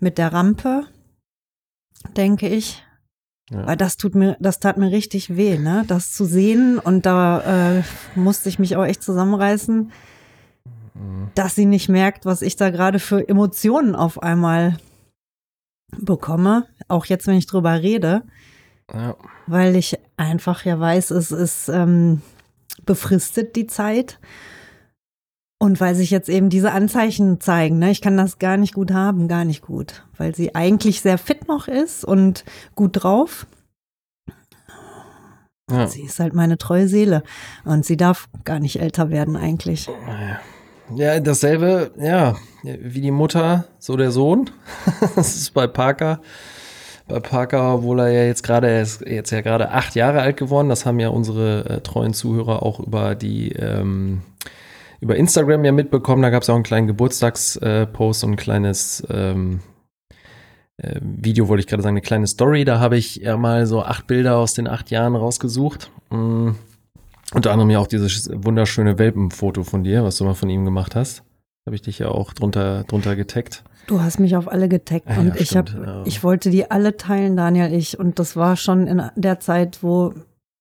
mit 0.00 0.16
der 0.16 0.32
Rampe, 0.32 0.84
denke 2.16 2.48
ich. 2.48 2.82
Ja. 3.50 3.66
Weil 3.66 3.76
das 3.76 3.96
tut 3.96 4.14
mir, 4.14 4.36
das 4.40 4.60
tat 4.60 4.78
mir 4.78 4.90
richtig 4.90 5.36
weh, 5.36 5.58
ne? 5.58 5.84
Das 5.86 6.12
zu 6.12 6.24
sehen 6.24 6.78
und 6.78 7.06
da 7.06 7.78
äh, 7.78 7.82
musste 8.14 8.48
ich 8.48 8.58
mich 8.58 8.76
auch 8.76 8.84
echt 8.84 9.02
zusammenreißen, 9.02 9.90
mhm. 10.94 11.30
dass 11.34 11.54
sie 11.54 11.66
nicht 11.66 11.88
merkt, 11.88 12.24
was 12.24 12.42
ich 12.42 12.56
da 12.56 12.70
gerade 12.70 12.98
für 12.98 13.26
Emotionen 13.26 13.94
auf 13.94 14.22
einmal 14.22 14.78
bekomme. 15.98 16.66
Auch 16.88 17.06
jetzt, 17.06 17.26
wenn 17.26 17.36
ich 17.36 17.46
drüber 17.46 17.82
rede. 17.82 18.22
Ja. 18.92 19.16
Weil 19.46 19.76
ich 19.76 19.98
einfach 20.16 20.64
ja 20.64 20.78
weiß, 20.78 21.10
es 21.10 21.30
ist 21.30 21.68
ähm, 21.68 22.22
befristet 22.88 23.54
die 23.54 23.66
Zeit. 23.66 24.18
Und 25.60 25.80
weil 25.80 25.94
sich 25.94 26.10
jetzt 26.10 26.28
eben 26.28 26.50
diese 26.50 26.72
Anzeichen 26.72 27.40
zeigen, 27.40 27.78
ne, 27.78 27.90
ich 27.90 28.00
kann 28.00 28.16
das 28.16 28.38
gar 28.38 28.56
nicht 28.56 28.74
gut 28.74 28.92
haben, 28.92 29.28
gar 29.28 29.44
nicht 29.44 29.62
gut, 29.62 30.04
weil 30.16 30.34
sie 30.34 30.54
eigentlich 30.54 31.00
sehr 31.00 31.18
fit 31.18 31.48
noch 31.48 31.68
ist 31.68 32.04
und 32.04 32.44
gut 32.74 33.02
drauf. 33.02 33.46
Ja. 35.70 35.86
Sie 35.86 36.02
ist 36.02 36.18
halt 36.18 36.32
meine 36.32 36.58
treue 36.58 36.88
Seele 36.88 37.22
und 37.64 37.84
sie 37.84 37.96
darf 37.96 38.28
gar 38.44 38.60
nicht 38.60 38.80
älter 38.80 39.10
werden 39.10 39.36
eigentlich. 39.36 39.90
Ja, 40.94 41.20
dasselbe, 41.20 41.90
ja, 41.98 42.36
wie 42.62 43.02
die 43.02 43.10
Mutter, 43.10 43.66
so 43.78 43.96
der 43.96 44.12
Sohn. 44.12 44.48
das 45.16 45.36
ist 45.36 45.52
bei 45.52 45.66
Parker 45.66 46.20
Parker, 47.08 47.74
obwohl 47.74 48.00
er 48.00 48.10
ja 48.10 48.24
jetzt 48.24 48.42
gerade, 48.42 48.68
er 48.68 48.82
ist 48.82 49.00
jetzt 49.06 49.30
ja 49.30 49.40
gerade 49.40 49.70
acht 49.70 49.94
Jahre 49.94 50.20
alt 50.20 50.36
geworden. 50.36 50.68
Das 50.68 50.86
haben 50.86 51.00
ja 51.00 51.08
unsere 51.08 51.64
äh, 51.68 51.80
treuen 51.80 52.12
Zuhörer 52.12 52.62
auch 52.62 52.80
über 52.80 53.14
die 53.14 53.52
ähm, 53.52 54.22
über 55.00 55.16
Instagram 55.16 55.64
ja 55.64 55.72
mitbekommen. 55.72 56.22
Da 56.22 56.30
gab 56.30 56.42
es 56.42 56.50
auch 56.50 56.54
einen 56.54 56.64
kleinen 56.64 56.86
Geburtstagspost 56.86 58.24
und 58.24 58.32
ein 58.32 58.36
kleines 58.36 59.06
ähm, 59.10 59.60
äh, 60.78 61.00
Video, 61.00 61.48
wollte 61.48 61.60
ich 61.60 61.66
gerade 61.66 61.82
sagen, 61.82 61.94
eine 61.94 62.02
kleine 62.02 62.26
Story. 62.26 62.64
Da 62.64 62.80
habe 62.80 62.96
ich 62.96 63.16
ja 63.16 63.36
mal 63.36 63.66
so 63.66 63.82
acht 63.82 64.06
Bilder 64.06 64.36
aus 64.36 64.54
den 64.54 64.68
acht 64.68 64.90
Jahren 64.90 65.16
rausgesucht. 65.16 65.90
Mm. 66.10 66.50
Unter 67.34 67.52
anderem 67.52 67.68
ja 67.68 67.78
auch 67.78 67.86
dieses 67.86 68.30
wunderschöne 68.32 68.98
Welpenfoto 68.98 69.62
von 69.62 69.84
dir, 69.84 70.02
was 70.02 70.16
du 70.16 70.24
mal 70.24 70.34
von 70.34 70.48
ihm 70.48 70.64
gemacht 70.64 70.96
hast. 70.96 71.22
Habe 71.68 71.74
ich 71.74 71.82
dich 71.82 71.98
ja 71.98 72.08
auch 72.08 72.32
drunter, 72.32 72.84
drunter 72.84 73.14
getaggt. 73.14 73.62
Du 73.88 74.00
hast 74.00 74.18
mich 74.20 74.36
auf 74.36 74.48
alle 74.48 74.70
getaggt 74.70 75.04
ja, 75.06 75.18
und 75.18 75.34
ja, 75.34 75.34
ich 75.36 75.54
habe, 75.54 75.70
ja. 75.84 76.02
ich 76.06 76.24
wollte 76.24 76.48
die 76.48 76.70
alle 76.70 76.96
teilen, 76.96 77.36
Daniel, 77.36 77.74
ich. 77.74 77.98
Und 77.98 78.18
das 78.18 78.36
war 78.36 78.56
schon 78.56 78.86
in 78.86 79.02
der 79.16 79.38
Zeit, 79.38 79.82
wo 79.82 80.14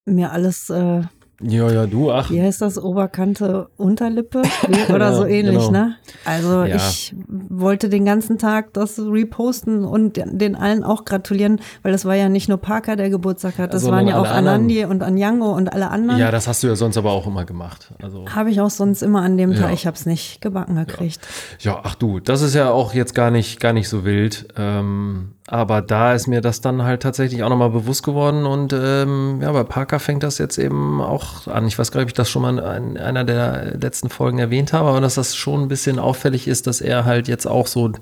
mir 0.04 0.34
alles 0.34 0.70
äh, 0.70 1.04
ja, 1.42 1.72
ja, 1.72 1.86
du, 1.86 2.12
ach. 2.12 2.32
Wie 2.32 2.42
heißt 2.42 2.62
das? 2.62 2.82
Oberkante, 2.82 3.70
Unterlippe? 3.78 4.42
Oder 4.90 5.14
so 5.14 5.24
ähnlich, 5.26 5.68
genau. 5.68 5.72
ne? 5.72 5.96
Also 6.26 6.64
ja. 6.64 6.76
ich 6.76 7.14
wollte 7.28 7.90
den 7.90 8.06
ganzen 8.06 8.40
Tag 8.40 8.74
das 8.74 8.98
reposten 8.98 9.86
und 9.86 10.20
den 10.26 10.56
allen 10.56 10.84
auch 10.84 11.06
gratulieren, 11.06 11.62
weil 11.84 11.92
das 11.92 12.06
war 12.06 12.16
ja 12.16 12.28
nicht 12.28 12.50
nur 12.50 12.58
Parker, 12.58 12.96
der 12.96 13.12
Geburtstag 13.12 13.60
hat, 13.60 13.76
das 13.76 13.84
also 13.84 13.92
waren 13.92 14.08
ja 14.08 14.20
auch 14.20 14.28
Anandi 14.28 14.86
und 14.86 15.04
Anjango 15.04 15.56
und 15.56 15.72
alle 15.72 15.92
anderen. 15.92 16.20
Ja, 16.20 16.32
das 16.32 16.48
hast 16.48 16.64
du 16.64 16.68
ja 16.68 16.76
sonst 16.76 16.98
aber 16.98 17.12
auch 17.12 17.28
immer 17.28 17.46
gemacht. 17.46 17.94
Also 18.02 18.26
Habe 18.28 18.50
ich 18.50 18.60
auch 18.60 18.72
sonst 18.72 19.04
immer 19.04 19.22
an 19.22 19.38
dem 19.38 19.54
Tag, 19.54 19.68
ja. 19.68 19.74
ich 19.74 19.86
habe 19.86 19.96
es 19.96 20.08
nicht 20.08 20.42
gebacken 20.42 20.76
gekriegt. 20.76 21.20
Ja. 21.60 21.74
ja. 21.74 21.82
ach 21.84 21.94
du, 21.94 22.20
das 22.20 22.42
ist 22.42 22.56
ja 22.56 22.72
auch 22.72 22.96
jetzt 22.96 23.14
gar 23.14 23.30
nicht, 23.30 23.60
gar 23.60 23.74
nicht 23.74 23.90
so 23.90 24.04
wild. 24.04 24.48
Ähm, 24.58 25.34
aber 25.48 25.82
da 25.82 26.14
ist 26.14 26.28
mir 26.28 26.42
das 26.42 26.60
dann 26.60 26.84
halt 26.84 27.02
tatsächlich 27.02 27.42
auch 27.42 27.50
nochmal 27.50 27.70
bewusst 27.70 28.04
geworden 28.04 28.46
und 28.46 28.74
ähm, 28.74 29.40
ja, 29.42 29.52
bei 29.54 29.64
Parker 29.64 30.00
fängt 30.00 30.24
das 30.24 30.38
jetzt 30.38 30.58
eben 30.58 31.02
auch 31.02 31.48
an. 31.48 31.66
Ich 31.66 31.80
weiß 31.80 31.92
gar 31.92 32.00
nicht, 32.00 32.08
ob 32.08 32.10
ich 32.10 32.16
das 32.16 32.30
schon 32.30 32.42
mal 32.42 32.58
in 32.76 32.98
einer 32.98 33.24
der 33.24 33.78
letzten 33.78 34.10
Folgen 34.10 34.40
erwähnt 34.40 34.74
habe, 34.74 34.90
aber 34.90 35.00
dass 35.00 35.16
das 35.16 35.38
schon 35.38 35.64
ein 35.64 35.68
bisschen 35.70 36.00
auffällig 36.00 36.50
ist, 36.50 36.68
dass 36.68 36.82
er 36.82 37.06
halt 37.06 37.30
jetzt 37.30 37.46
auch 37.48 37.68
so 37.68 37.94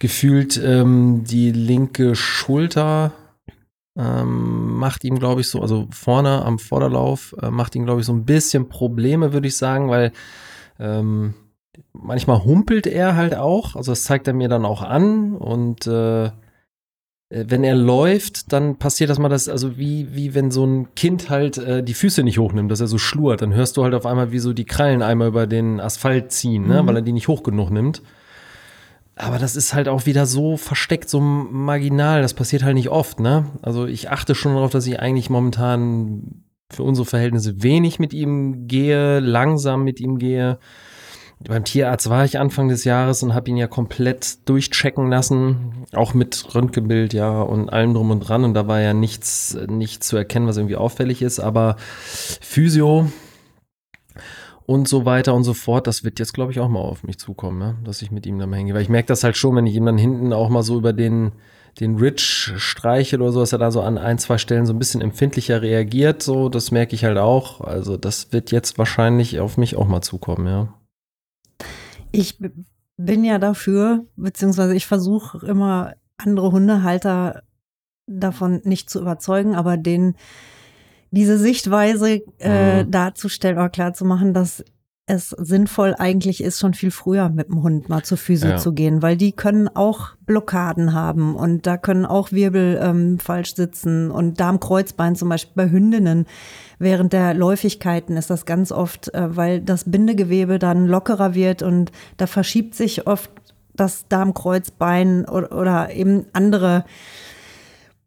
gefühlt 0.00 0.60
ähm, 0.62 1.22
die 1.22 1.52
linke 1.52 2.16
Schulter 2.16 3.12
ähm, 3.96 4.76
macht 4.76 5.04
ihm, 5.04 5.20
glaube 5.20 5.42
ich, 5.42 5.48
so, 5.48 5.60
also 5.60 5.86
vorne 5.92 6.44
am 6.44 6.58
Vorderlauf 6.58 7.36
äh, 7.40 7.50
macht 7.50 7.76
ihm, 7.76 7.84
glaube 7.84 8.00
ich, 8.00 8.06
so 8.06 8.12
ein 8.12 8.24
bisschen 8.24 8.68
Probleme, 8.68 9.32
würde 9.32 9.46
ich 9.46 9.56
sagen, 9.56 9.88
weil 9.88 10.12
ähm, 10.80 11.34
manchmal 11.92 12.42
humpelt 12.44 12.88
er 12.88 13.14
halt 13.14 13.36
auch, 13.36 13.76
also 13.76 13.92
das 13.92 14.02
zeigt 14.02 14.26
er 14.26 14.34
mir 14.34 14.48
dann 14.48 14.64
auch 14.64 14.82
an 14.82 15.36
und 15.36 15.86
äh, 15.86 16.32
wenn 17.34 17.64
er 17.64 17.74
läuft, 17.74 18.52
dann 18.52 18.76
passiert 18.76 19.08
das 19.08 19.18
mal, 19.18 19.30
dass, 19.30 19.48
also 19.48 19.78
wie, 19.78 20.08
wie 20.14 20.34
wenn 20.34 20.50
so 20.50 20.66
ein 20.66 20.94
Kind 20.94 21.30
halt 21.30 21.56
äh, 21.56 21.82
die 21.82 21.94
Füße 21.94 22.22
nicht 22.22 22.38
hochnimmt, 22.38 22.70
dass 22.70 22.80
er 22.80 22.88
so 22.88 22.98
schlurrt, 22.98 23.40
dann 23.40 23.54
hörst 23.54 23.76
du 23.76 23.84
halt 23.84 23.94
auf 23.94 24.04
einmal, 24.04 24.32
wie 24.32 24.38
so 24.38 24.52
die 24.52 24.66
Krallen 24.66 25.02
einmal 25.02 25.28
über 25.28 25.46
den 25.46 25.80
Asphalt 25.80 26.30
ziehen, 26.32 26.66
ne? 26.66 26.82
Mhm. 26.82 26.86
weil 26.86 26.96
er 26.96 27.02
die 27.02 27.12
nicht 27.12 27.28
hoch 27.28 27.42
genug 27.42 27.70
nimmt. 27.70 28.02
Aber 29.16 29.38
das 29.38 29.56
ist 29.56 29.72
halt 29.72 29.88
auch 29.88 30.06
wieder 30.06 30.26
so 30.26 30.56
versteckt, 30.56 31.08
so 31.08 31.20
marginal. 31.20 32.22
Das 32.22 32.34
passiert 32.34 32.64
halt 32.64 32.74
nicht 32.74 32.88
oft, 32.88 33.20
ne? 33.20 33.46
Also 33.62 33.86
ich 33.86 34.10
achte 34.10 34.34
schon 34.34 34.54
darauf, 34.54 34.70
dass 34.70 34.86
ich 34.86 35.00
eigentlich 35.00 35.30
momentan 35.30 36.44
für 36.70 36.82
unsere 36.82 37.06
Verhältnisse 37.06 37.62
wenig 37.62 37.98
mit 37.98 38.12
ihm 38.12 38.66
gehe, 38.66 39.20
langsam 39.20 39.84
mit 39.84 40.00
ihm 40.00 40.18
gehe. 40.18 40.58
Beim 41.46 41.64
Tierarzt 41.64 42.08
war 42.08 42.24
ich 42.24 42.38
Anfang 42.38 42.68
des 42.68 42.84
Jahres 42.84 43.22
und 43.22 43.34
habe 43.34 43.50
ihn 43.50 43.56
ja 43.56 43.66
komplett 43.66 44.48
durchchecken 44.48 45.10
lassen, 45.10 45.86
auch 45.92 46.14
mit 46.14 46.54
Röntgenbild, 46.54 47.12
ja, 47.12 47.42
und 47.42 47.68
allem 47.68 47.94
drum 47.94 48.10
und 48.10 48.20
dran. 48.20 48.44
Und 48.44 48.54
da 48.54 48.68
war 48.68 48.80
ja 48.80 48.94
nichts, 48.94 49.56
nichts 49.68 50.06
zu 50.06 50.16
erkennen, 50.16 50.46
was 50.46 50.56
irgendwie 50.56 50.76
auffällig 50.76 51.22
ist. 51.22 51.40
Aber 51.40 51.76
Physio 52.06 53.08
und 54.66 54.88
so 54.88 55.04
weiter 55.04 55.34
und 55.34 55.44
so 55.44 55.54
fort, 55.54 55.86
das 55.86 56.04
wird 56.04 56.18
jetzt, 56.18 56.32
glaube 56.32 56.52
ich, 56.52 56.60
auch 56.60 56.68
mal 56.68 56.80
auf 56.80 57.02
mich 57.02 57.18
zukommen, 57.18 57.60
ja? 57.60 57.76
dass 57.84 58.02
ich 58.02 58.10
mit 58.10 58.26
ihm 58.26 58.38
dann 58.38 58.50
mal 58.50 58.56
hänge. 58.56 58.74
Weil 58.74 58.82
ich 58.82 58.88
merke 58.88 59.08
das 59.08 59.24
halt 59.24 59.36
schon, 59.36 59.56
wenn 59.56 59.66
ich 59.66 59.74
ihm 59.74 59.86
dann 59.86 59.98
hinten 59.98 60.32
auch 60.32 60.48
mal 60.48 60.62
so 60.62 60.78
über 60.78 60.92
den, 60.92 61.32
den 61.80 61.96
Rich 61.96 62.52
streichel 62.56 63.20
oder 63.20 63.32
so, 63.32 63.40
dass 63.40 63.52
er 63.52 63.58
da 63.58 63.70
so 63.70 63.80
an 63.80 63.98
ein, 63.98 64.18
zwei 64.18 64.38
Stellen 64.38 64.66
so 64.66 64.72
ein 64.72 64.78
bisschen 64.78 65.00
empfindlicher 65.00 65.62
reagiert. 65.62 66.22
So, 66.22 66.48
das 66.48 66.70
merke 66.70 66.94
ich 66.94 67.04
halt 67.04 67.18
auch. 67.18 67.60
Also, 67.60 67.96
das 67.96 68.32
wird 68.32 68.52
jetzt 68.52 68.78
wahrscheinlich 68.78 69.40
auf 69.40 69.56
mich 69.56 69.76
auch 69.76 69.88
mal 69.88 70.02
zukommen, 70.02 70.46
ja. 70.46 70.68
Ich 72.12 72.38
bin 72.96 73.24
ja 73.24 73.38
dafür, 73.38 74.06
beziehungsweise 74.16 74.74
ich 74.74 74.86
versuche 74.86 75.44
immer 75.46 75.94
andere 76.18 76.52
Hundehalter 76.52 77.42
davon 78.06 78.60
nicht 78.64 78.90
zu 78.90 79.00
überzeugen, 79.00 79.54
aber 79.54 79.76
den 79.76 80.14
diese 81.10 81.36
Sichtweise 81.38 82.22
äh, 82.38 82.84
mhm. 82.84 82.90
darzustellen 82.90 83.58
oder 83.58 83.68
klarzumachen, 83.68 84.32
dass 84.32 84.64
es 85.06 85.30
sinnvoll 85.30 85.96
eigentlich 85.98 86.42
ist, 86.42 86.60
schon 86.60 86.74
viel 86.74 86.92
früher 86.92 87.28
mit 87.28 87.48
dem 87.48 87.62
Hund 87.62 87.88
mal 87.88 88.04
zur 88.04 88.18
Physio 88.18 88.50
ja. 88.50 88.56
zu 88.56 88.72
gehen, 88.72 89.02
weil 89.02 89.16
die 89.16 89.32
können 89.32 89.68
auch 89.68 90.10
Blockaden 90.26 90.94
haben 90.94 91.34
und 91.34 91.66
da 91.66 91.76
können 91.76 92.06
auch 92.06 92.30
Wirbel 92.30 92.78
ähm, 92.80 93.18
falsch 93.18 93.56
sitzen 93.56 94.12
und 94.12 94.38
Darmkreuzbein 94.38 95.16
zum 95.16 95.28
Beispiel 95.28 95.54
bei 95.56 95.70
Hündinnen. 95.70 96.26
Während 96.78 97.12
der 97.12 97.34
Läufigkeiten 97.34 98.16
ist 98.16 98.30
das 98.30 98.46
ganz 98.46 98.70
oft, 98.70 99.12
äh, 99.12 99.36
weil 99.36 99.60
das 99.60 99.90
Bindegewebe 99.90 100.60
dann 100.60 100.86
lockerer 100.86 101.34
wird 101.34 101.62
und 101.62 101.90
da 102.16 102.28
verschiebt 102.28 102.76
sich 102.76 103.06
oft 103.06 103.30
das 103.74 104.06
Darmkreuzbein 104.08 105.24
oder, 105.24 105.52
oder 105.52 105.92
eben 105.92 106.26
andere 106.32 106.84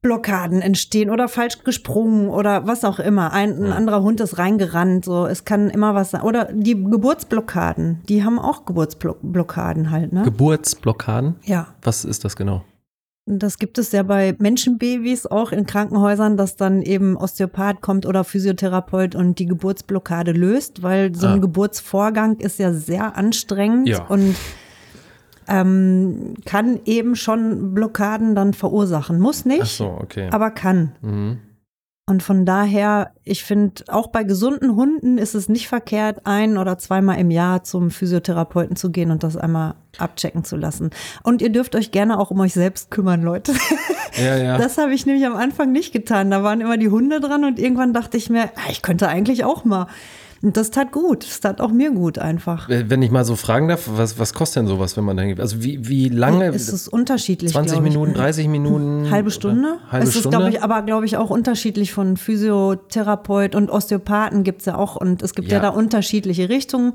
Blockaden 0.06 0.62
entstehen 0.62 1.10
oder 1.10 1.28
falsch 1.28 1.64
gesprungen 1.64 2.30
oder 2.30 2.68
was 2.68 2.84
auch 2.86 3.00
immer. 3.00 3.34
Ein, 3.34 3.64
ein 3.64 3.74
anderer 3.74 4.04
Hund 4.04 4.20
ist 4.22 4.38
reingerannt, 4.38 5.04
so 5.04 5.26
es 5.26 5.46
kann 5.46 5.72
immer 5.72 5.96
was 5.96 6.12
sein. 6.12 6.22
Oder 6.22 6.50
die 6.54 6.76
Geburtsblockaden, 6.76 8.04
die 8.08 8.24
haben 8.24 8.38
auch 8.38 8.66
Geburtsblockaden 8.66 9.90
halt, 9.90 10.14
ne? 10.14 10.22
Geburtsblockaden? 10.22 11.38
Ja. 11.44 11.68
Was 11.82 12.06
ist 12.06 12.24
das 12.24 12.36
genau? 12.36 12.64
Das 13.28 13.58
gibt 13.58 13.80
es 13.80 13.92
ja 13.92 14.04
bei 14.04 14.36
Menschenbabys 14.38 15.26
auch 15.26 15.52
in 15.52 15.66
Krankenhäusern, 15.66 16.38
dass 16.38 16.56
dann 16.56 16.84
eben 16.84 17.18
Osteopath 17.18 17.82
kommt 17.82 18.06
oder 18.06 18.24
Physiotherapeut 18.24 19.16
und 19.16 19.40
die 19.40 19.48
Geburtsblockade 19.48 20.32
löst, 20.32 20.84
weil 20.84 21.16
so 21.16 21.26
ein 21.26 21.34
Ah. 21.34 21.38
Geburtsvorgang 21.40 22.38
ist 22.38 22.60
ja 22.60 22.72
sehr 22.72 23.18
anstrengend 23.18 23.90
Ja. 23.90 24.06
und 24.06 24.36
ähm, 25.48 26.34
kann 26.46 26.80
eben 26.86 27.16
schon 27.16 27.74
Blockaden 27.74 28.36
dann 28.36 28.54
verursachen. 28.54 29.20
Muss 29.20 29.46
nicht, 29.46 29.66
so, 29.66 29.98
okay. 30.02 30.30
aber 30.32 30.52
kann. 30.52 30.96
Mhm. 31.02 31.40
Und 32.08 32.22
von 32.22 32.46
daher, 32.46 33.14
ich 33.24 33.44
finde, 33.44 33.84
auch 33.88 34.08
bei 34.08 34.24
gesunden 34.24 34.76
Hunden 34.76 35.18
ist 35.18 35.34
es 35.34 35.50
nicht 35.50 35.68
verkehrt, 35.68 36.22
ein 36.26 36.60
oder 36.60 36.78
zweimal 36.78 37.18
im 37.18 37.32
Jahr 37.32 37.64
zum 37.64 37.90
Physiotherapeuten 37.90 38.76
zu 38.76 38.92
gehen 38.92 39.10
und 39.10 39.24
das 39.24 39.36
einmal 39.36 39.74
abchecken 39.98 40.44
zu 40.44 40.56
lassen. 40.56 40.92
Und 41.24 41.42
ihr 41.42 41.52
dürft 41.52 41.76
euch 41.76 41.90
gerne 41.90 42.20
auch 42.20 42.30
um 42.30 42.40
euch 42.42 42.54
selbst 42.54 42.92
kümmern, 42.92 43.22
Leute. 43.22 43.54
Ja, 44.18 44.38
ja. 44.38 44.58
Das 44.58 44.78
habe 44.78 44.94
ich 44.94 45.06
nämlich 45.06 45.26
am 45.26 45.36
Anfang 45.36 45.74
nicht 45.74 45.92
getan. 45.92 46.32
Da 46.32 46.42
waren 46.42 46.62
immer 46.62 46.78
die 46.78 46.88
Hunde 46.88 47.20
dran 47.20 47.44
und 47.44 47.60
irgendwann 47.60 47.92
dachte 47.92 48.16
ich 48.16 48.30
mir, 48.30 48.46
ah, 48.56 48.70
ich 48.70 48.82
könnte 48.82 49.10
eigentlich 49.10 49.44
auch 49.44 49.66
mal. 49.66 49.88
Und 50.42 50.58
das 50.58 50.70
tat 50.70 50.92
gut. 50.92 51.24
Das 51.24 51.40
tat 51.40 51.62
auch 51.62 51.72
mir 51.72 51.92
gut 51.92 52.20
einfach. 52.20 52.70
Wenn 52.70 53.02
ich 53.02 53.10
mal 53.10 53.26
so 53.26 53.36
fragen 53.36 53.68
darf, 53.68 53.90
was, 53.96 54.20
was 54.20 54.34
kostet 54.34 54.58
denn 54.62 54.68
sowas, 54.68 54.96
wenn 54.98 55.04
man 55.04 55.16
da 55.18 55.24
hingeht? 55.24 55.40
Also 55.40 55.64
wie, 55.64 55.88
wie 55.88 56.10
lange? 56.10 56.48
Es 56.50 56.70
ist 56.70 56.88
unterschiedlich. 56.88 57.52
20 57.54 57.74
glaub 57.78 57.86
ich. 57.86 57.92
Minuten, 57.94 58.14
30 58.14 58.48
Minuten? 58.48 59.08
Halbe 59.12 59.32
Stunde. 59.32 59.78
Halbe 59.92 60.04
es 60.08 60.14
ist, 60.14 60.20
Stunde? 60.22 60.38
glaube 60.38 60.50
ich, 60.52 60.62
aber 60.62 60.82
glaube 60.84 61.06
ich 61.06 61.18
auch 61.18 61.30
unterschiedlich 61.30 61.94
von 61.94 62.18
Physiotherapeut 62.18 63.56
und 63.56 63.70
Osteopathen 63.72 64.44
gibt's 64.44 64.66
ja 64.66 64.78
auch 64.78 64.96
und 64.96 65.22
es 65.22 65.34
gibt 65.34 65.50
ja, 65.50 65.58
Ja. 65.58 65.62
da 65.64 65.70
unterschiedliche 65.70 66.50
Richtungen. 66.50 66.94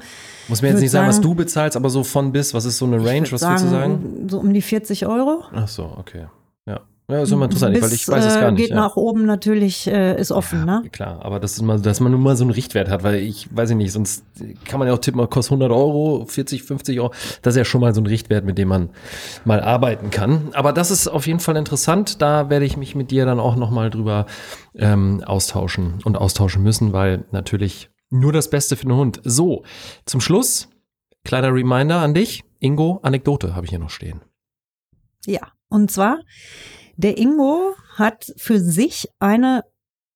Muss 0.48 0.62
mir 0.62 0.68
jetzt 0.68 0.81
nicht 0.81 0.90
sagen, 0.90 1.09
was 1.09 1.16
sagen- 1.16 1.29
du 1.29 1.35
bezahlst, 1.35 1.76
aber 1.76 1.90
so 1.90 2.05
von 2.05 2.33
bis, 2.33 2.55
was 2.55 2.64
ist 2.64 2.79
so 2.79 2.85
eine 2.87 3.05
Range, 3.05 3.31
was 3.33 3.42
würdest 3.42 3.64
du 3.64 3.68
sagen? 3.70 4.26
So 4.29 4.38
um 4.38 4.53
die 4.53 4.62
40 4.62 5.07
Euro. 5.07 5.44
Ach 5.53 5.68
so, 5.68 5.90
okay. 5.98 6.26
Ja. 6.66 6.81
Ja, 7.11 7.23
ist 7.23 7.33
immer 7.33 7.46
interessant, 7.46 7.75
Bis, 7.75 7.83
weil 7.83 7.92
ich 7.92 8.09
weiß 8.09 8.25
es 8.25 8.35
gar 8.35 8.49
äh, 8.49 8.53
nicht. 8.53 8.61
Geht 8.61 8.70
ja. 8.70 8.77
nach 8.77 8.96
oben 8.96 9.27
natürlich, 9.27 9.87
äh, 9.87 10.18
ist 10.20 10.31
offen, 10.31 10.64
ne? 10.64 10.83
Klar, 10.92 11.25
aber 11.25 11.40
das 11.40 11.55
ist 11.55 11.62
mal, 11.62 11.81
dass 11.81 12.01
man 12.01 12.12
nur 12.12 12.20
mal 12.20 12.37
so 12.37 12.44
einen 12.44 12.53
Richtwert 12.53 12.88
hat, 12.88 13.03
weil 13.03 13.16
ich 13.16 13.49
weiß 13.55 13.70
ich 13.70 13.77
nicht, 13.77 13.92
sonst 13.92 14.25
kann 14.64 14.79
man 14.79 14.88
ja 14.88 14.94
auch 14.94 14.99
tippen, 14.99 15.20
kostet 15.29 15.53
100 15.53 15.70
Euro, 15.70 16.25
40, 16.27 16.62
50 16.62 17.01
Euro. 17.01 17.12
Das 17.42 17.55
ist 17.55 17.59
ja 17.59 17.64
schon 17.64 17.81
mal 17.81 17.94
so 17.94 18.01
ein 18.01 18.07
Richtwert, 18.07 18.44
mit 18.44 18.59
dem 18.59 18.68
man 18.68 18.90
mal 19.44 19.61
arbeiten 19.61 20.11
kann. 20.11 20.51
Aber 20.53 20.73
das 20.73 20.90
ist 20.90 21.09
auf 21.09 21.27
jeden 21.27 21.40
Fall 21.40 21.57
interessant. 21.57 22.23
Da 22.23 22.49
werde 22.49 22.64
ich 22.64 22.77
mich 22.77 22.94
mit 22.94 23.11
dir 23.11 23.25
dann 23.25 23.40
auch 23.40 23.57
nochmal 23.57 23.90
drüber 23.90 24.27
ähm, 24.77 25.23
austauschen 25.25 25.94
und 26.05 26.16
austauschen 26.16 26.62
müssen, 26.62 26.92
weil 26.92 27.25
natürlich 27.33 27.90
nur 28.11 28.33
das 28.33 28.51
Beste 28.51 28.77
für 28.77 28.87
den 28.87 28.94
Hund. 28.94 29.20
So, 29.25 29.64
zum 30.05 30.20
Schluss, 30.20 30.68
kleiner 31.25 31.53
Reminder 31.53 32.01
an 32.01 32.14
dich. 32.14 32.44
Ingo, 32.59 33.01
Anekdote 33.03 33.55
habe 33.55 33.64
ich 33.66 33.70
hier 33.70 33.79
noch 33.79 33.90
stehen. 33.90 34.20
Ja. 35.27 35.40
Und 35.68 35.90
zwar, 35.90 36.18
der 37.01 37.17
Ingo 37.19 37.75
hat 37.97 38.33
für 38.37 38.61
sich 38.61 39.09
eine 39.19 39.65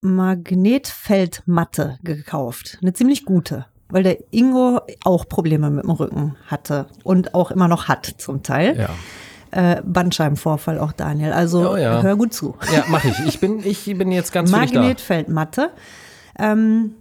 Magnetfeldmatte 0.03 1.99
gekauft. 2.03 2.79
Eine 2.83 2.93
ziemlich 2.93 3.25
gute. 3.25 3.67
Weil 3.89 4.03
der 4.03 4.19
Ingo 4.33 4.81
auch 5.05 5.27
Probleme 5.29 5.71
mit 5.71 5.85
dem 5.85 5.91
Rücken 5.91 6.37
hatte 6.47 6.87
und 7.03 7.35
auch 7.35 7.51
immer 7.51 7.69
noch 7.69 7.89
hat 7.89 8.15
zum 8.19 8.43
Teil. 8.43 8.79
Ja. 8.79 8.91
Äh, 9.51 9.83
Bandscheibenvorfall 9.83 10.79
auch 10.79 10.93
Daniel. 10.93 11.33
Also 11.33 11.71
Oh 11.73 11.77
ja. 11.77 12.03
hör 12.03 12.17
gut 12.17 12.35
zu. 12.35 12.57
Ja, 12.73 12.85
mache 12.89 13.09
ich. 13.09 13.19
Ich 13.27 13.41
bin, 13.41 13.65
ich 13.65 13.85
bin 13.85 14.13
jetzt 14.13 14.33
ganz. 14.33 14.51
Magnetfeldmatte. 14.51 15.71
Ähm, 16.39 16.95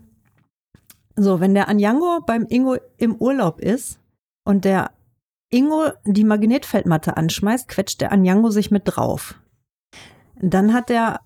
so, 1.16 1.40
wenn 1.40 1.54
der 1.54 1.68
Anjango 1.68 2.20
beim 2.26 2.46
Ingo 2.48 2.78
im 2.98 3.16
Urlaub 3.16 3.60
ist 3.60 4.00
und 4.46 4.64
der 4.66 4.92
Ingo 5.50 5.90
die 6.06 6.24
Magnetfeldmatte 6.24 7.18
anschmeißt, 7.18 7.68
quetscht 7.68 8.02
der 8.02 8.12
Anjango 8.12 8.50
sich 8.50 8.72
mit 8.72 8.84
drauf. 8.86 9.36
Dann 10.40 10.74
hat 10.74 10.90
der 10.90 11.20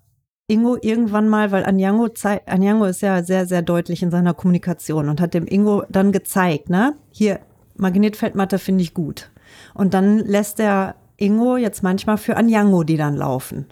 Ingo 0.48 0.78
irgendwann 0.80 1.28
mal, 1.28 1.50
weil 1.50 1.64
Anjango, 1.64 2.08
zei- 2.08 2.40
Anjango 2.46 2.86
ist 2.86 3.02
ja 3.02 3.22
sehr, 3.22 3.46
sehr 3.46 3.62
deutlich 3.62 4.02
in 4.02 4.10
seiner 4.10 4.34
Kommunikation 4.34 5.08
und 5.08 5.20
hat 5.20 5.34
dem 5.34 5.46
Ingo 5.46 5.82
dann 5.90 6.12
gezeigt, 6.12 6.70
ne, 6.70 6.94
hier, 7.10 7.40
Magnetfeldmatte 7.76 8.58
finde 8.58 8.82
ich 8.82 8.94
gut. 8.94 9.30
Und 9.74 9.94
dann 9.94 10.18
lässt 10.18 10.58
der 10.58 10.94
Ingo 11.16 11.56
jetzt 11.56 11.82
manchmal 11.82 12.16
für 12.16 12.36
Anjango 12.36 12.82
die 12.82 12.96
dann 12.96 13.16
laufen. 13.16 13.66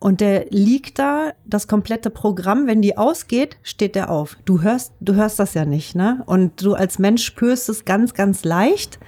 Und 0.00 0.20
der 0.20 0.46
liegt 0.50 0.98
da, 0.98 1.32
das 1.44 1.68
komplette 1.68 2.10
Programm, 2.10 2.66
wenn 2.66 2.82
die 2.82 2.98
ausgeht, 2.98 3.58
steht 3.62 3.94
der 3.94 4.10
auf. 4.10 4.36
Du 4.44 4.60
hörst, 4.60 4.92
du 5.00 5.14
hörst 5.14 5.38
das 5.38 5.54
ja 5.54 5.64
nicht, 5.64 5.94
ne? 5.94 6.24
Und 6.26 6.64
du 6.64 6.74
als 6.74 6.98
Mensch 6.98 7.24
spürst 7.24 7.68
es 7.68 7.84
ganz, 7.84 8.12
ganz 8.12 8.42
leicht. 8.42 8.98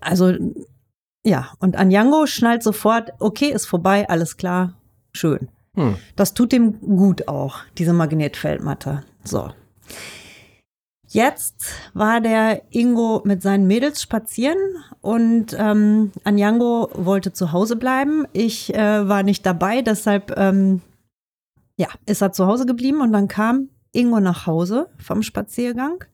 Also, 0.00 0.32
ja, 1.24 1.50
und 1.58 1.76
Anjango 1.76 2.26
schnallt 2.26 2.62
sofort, 2.62 3.12
okay, 3.18 3.50
ist 3.50 3.66
vorbei, 3.66 4.08
alles 4.08 4.36
klar, 4.36 4.74
schön. 5.12 5.48
Hm. 5.74 5.96
Das 6.16 6.34
tut 6.34 6.52
dem 6.52 6.80
gut 6.80 7.28
auch, 7.28 7.58
diese 7.78 7.92
Magnetfeldmatte. 7.92 9.04
So. 9.24 9.50
Jetzt 11.08 11.72
war 11.92 12.20
der 12.20 12.62
Ingo 12.70 13.20
mit 13.24 13.42
seinen 13.42 13.66
Mädels 13.66 14.00
spazieren 14.00 14.58
und 15.00 15.56
ähm, 15.58 16.12
Anjango 16.22 16.88
wollte 16.94 17.32
zu 17.32 17.50
Hause 17.50 17.74
bleiben. 17.74 18.26
Ich 18.32 18.72
äh, 18.74 19.08
war 19.08 19.24
nicht 19.24 19.44
dabei, 19.44 19.82
deshalb 19.82 20.36
ähm, 20.38 20.82
ja, 21.76 21.88
ist 22.06 22.22
er 22.22 22.30
zu 22.32 22.46
Hause 22.46 22.64
geblieben 22.64 23.00
und 23.00 23.12
dann 23.12 23.26
kam 23.26 23.70
Ingo 23.92 24.20
nach 24.20 24.46
Hause 24.46 24.88
vom 24.98 25.22
Spaziergang 25.22 26.04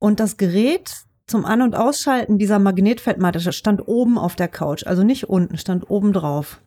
und 0.00 0.18
das 0.20 0.36
Gerät 0.36 1.04
zum 1.28 1.44
An- 1.44 1.62
und 1.62 1.76
Ausschalten 1.76 2.38
dieser 2.38 2.58
Magnetfeldmatte 2.58 3.52
stand 3.52 3.86
oben 3.86 4.18
auf 4.18 4.34
der 4.34 4.48
Couch, 4.48 4.86
also 4.86 5.04
nicht 5.04 5.28
unten, 5.28 5.58
stand 5.58 5.90
oben 5.90 6.12
drauf. 6.12 6.60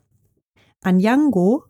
Anjango 0.82 1.64